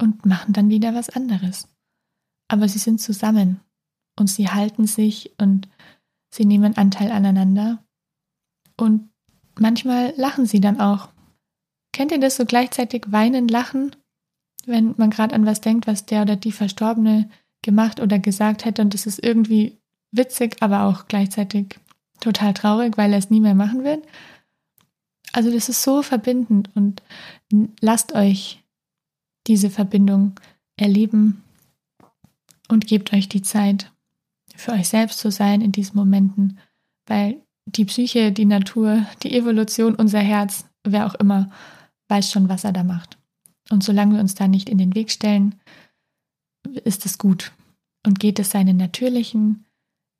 und 0.00 0.26
machen 0.26 0.52
dann 0.52 0.68
wieder 0.68 0.94
was 0.94 1.10
anderes 1.10 1.68
aber 2.48 2.68
sie 2.68 2.78
sind 2.78 3.00
zusammen 3.00 3.60
und 4.18 4.28
sie 4.28 4.48
halten 4.48 4.86
sich 4.86 5.32
und 5.38 5.68
sie 6.32 6.44
nehmen 6.44 6.76
Anteil 6.76 7.10
aneinander. 7.10 7.84
Und 8.76 9.10
manchmal 9.58 10.14
lachen 10.16 10.46
sie 10.46 10.60
dann 10.60 10.80
auch. 10.80 11.08
Kennt 11.92 12.12
ihr 12.12 12.20
das 12.20 12.36
so 12.36 12.44
gleichzeitig 12.44 13.06
weinen, 13.08 13.48
lachen, 13.48 13.94
wenn 14.66 14.94
man 14.96 15.10
gerade 15.10 15.34
an 15.34 15.46
was 15.46 15.60
denkt, 15.60 15.86
was 15.86 16.06
der 16.06 16.22
oder 16.22 16.36
die 16.36 16.52
Verstorbene 16.52 17.28
gemacht 17.62 18.00
oder 18.00 18.18
gesagt 18.18 18.64
hätte 18.64 18.82
und 18.82 18.94
das 18.94 19.06
ist 19.06 19.22
irgendwie 19.22 19.78
witzig, 20.10 20.56
aber 20.60 20.84
auch 20.84 21.06
gleichzeitig 21.08 21.78
total 22.20 22.54
traurig, 22.54 22.96
weil 22.96 23.12
er 23.12 23.18
es 23.18 23.30
nie 23.30 23.40
mehr 23.40 23.54
machen 23.54 23.84
wird? 23.84 24.06
Also 25.34 25.50
das 25.50 25.68
ist 25.68 25.82
so 25.82 26.02
verbindend 26.02 26.70
und 26.76 27.02
lasst 27.80 28.12
euch 28.14 28.62
diese 29.48 29.68
Verbindung 29.68 30.38
erleben 30.76 31.42
und 32.68 32.86
gebt 32.86 33.12
euch 33.12 33.28
die 33.28 33.42
Zeit, 33.42 33.92
für 34.54 34.70
euch 34.70 34.88
selbst 34.88 35.18
zu 35.18 35.32
sein 35.32 35.60
in 35.60 35.72
diesen 35.72 35.96
Momenten, 35.96 36.60
weil 37.08 37.42
die 37.66 37.84
Psyche, 37.84 38.30
die 38.30 38.44
Natur, 38.44 39.06
die 39.24 39.36
Evolution, 39.36 39.96
unser 39.96 40.20
Herz, 40.20 40.66
wer 40.84 41.04
auch 41.04 41.16
immer, 41.16 41.50
weiß 42.08 42.30
schon, 42.30 42.48
was 42.48 42.62
er 42.62 42.72
da 42.72 42.84
macht. 42.84 43.18
Und 43.70 43.82
solange 43.82 44.14
wir 44.14 44.20
uns 44.20 44.36
da 44.36 44.46
nicht 44.46 44.68
in 44.68 44.78
den 44.78 44.94
Weg 44.94 45.10
stellen, 45.10 45.56
ist 46.84 47.06
es 47.06 47.18
gut 47.18 47.50
und 48.06 48.20
geht 48.20 48.38
es 48.38 48.50
seinen 48.50 48.76
natürlichen, 48.76 49.64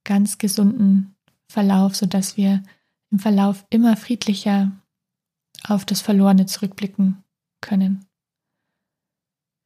ganz 0.03 0.39
gesunden 0.39 1.15
Verlauf, 1.49 1.95
sodass 1.95 2.37
wir 2.37 2.65
im 3.13 3.21
Verlauf 3.21 3.65
immer 3.71 3.97
friedlicher 3.97 4.73
auf 5.67 5.85
das 5.85 6.01
Verlorene 6.01 6.47
zurückblicken 6.47 7.23
können. 7.61 8.07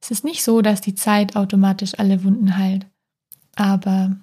Es 0.01 0.11
ist 0.11 0.23
nicht 0.23 0.43
so, 0.43 0.61
dass 0.61 0.81
die 0.81 0.95
Zeit 0.95 1.35
automatisch 1.35 1.99
alle 1.99 2.23
Wunden 2.23 2.57
heilt, 2.57 2.87
aber 3.55 4.17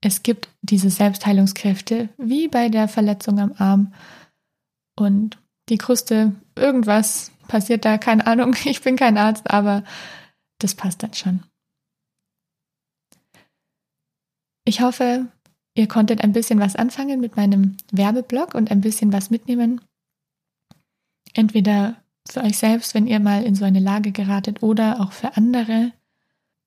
es 0.00 0.22
gibt 0.22 0.48
diese 0.62 0.90
Selbstheilungskräfte, 0.90 2.08
wie 2.16 2.48
bei 2.48 2.68
der 2.68 2.88
Verletzung 2.88 3.38
am 3.38 3.52
Arm 3.58 3.94
und 4.98 5.38
die 5.68 5.78
Kruste, 5.78 6.34
irgendwas 6.56 7.30
passiert 7.48 7.84
da, 7.84 7.98
keine 7.98 8.26
Ahnung, 8.26 8.56
ich 8.64 8.82
bin 8.82 8.96
kein 8.96 9.18
Arzt, 9.18 9.50
aber 9.50 9.84
das 10.58 10.74
passt 10.74 11.02
dann 11.02 11.14
schon. 11.14 11.42
Ich 14.64 14.80
hoffe, 14.80 15.26
ihr 15.74 15.88
konntet 15.88 16.22
ein 16.22 16.32
bisschen 16.32 16.60
was 16.60 16.76
anfangen 16.76 17.20
mit 17.20 17.36
meinem 17.36 17.76
Werbeblock 17.90 18.54
und 18.54 18.70
ein 18.70 18.80
bisschen 18.80 19.12
was 19.12 19.30
mitnehmen. 19.30 19.80
Entweder 21.32 21.96
für 22.28 22.42
euch 22.42 22.58
selbst, 22.58 22.94
wenn 22.94 23.06
ihr 23.06 23.20
mal 23.20 23.42
in 23.42 23.54
so 23.54 23.64
eine 23.64 23.80
Lage 23.80 24.12
geratet 24.12 24.62
oder 24.62 25.00
auch 25.00 25.12
für 25.12 25.36
andere, 25.36 25.92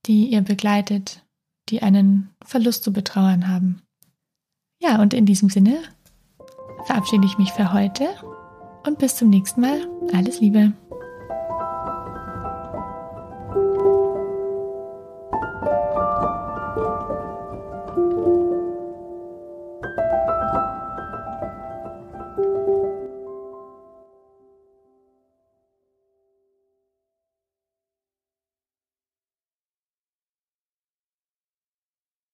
die 0.06 0.28
ihr 0.28 0.42
begleitet, 0.42 1.24
die 1.70 1.82
einen 1.82 2.30
Verlust 2.44 2.84
zu 2.84 2.94
betrauern 2.94 3.48
haben. 3.48 3.82
Ja, 4.82 5.02
und 5.02 5.14
in 5.14 5.26
diesem 5.26 5.50
Sinne 5.50 5.80
verabschiede 6.86 7.26
ich 7.26 7.38
mich 7.38 7.52
für 7.52 7.74
heute 7.74 8.08
und 8.86 9.00
bis 9.00 9.16
zum 9.16 9.30
nächsten 9.30 9.62
Mal. 9.62 9.88
Alles 10.14 10.40
Liebe. 10.40 10.74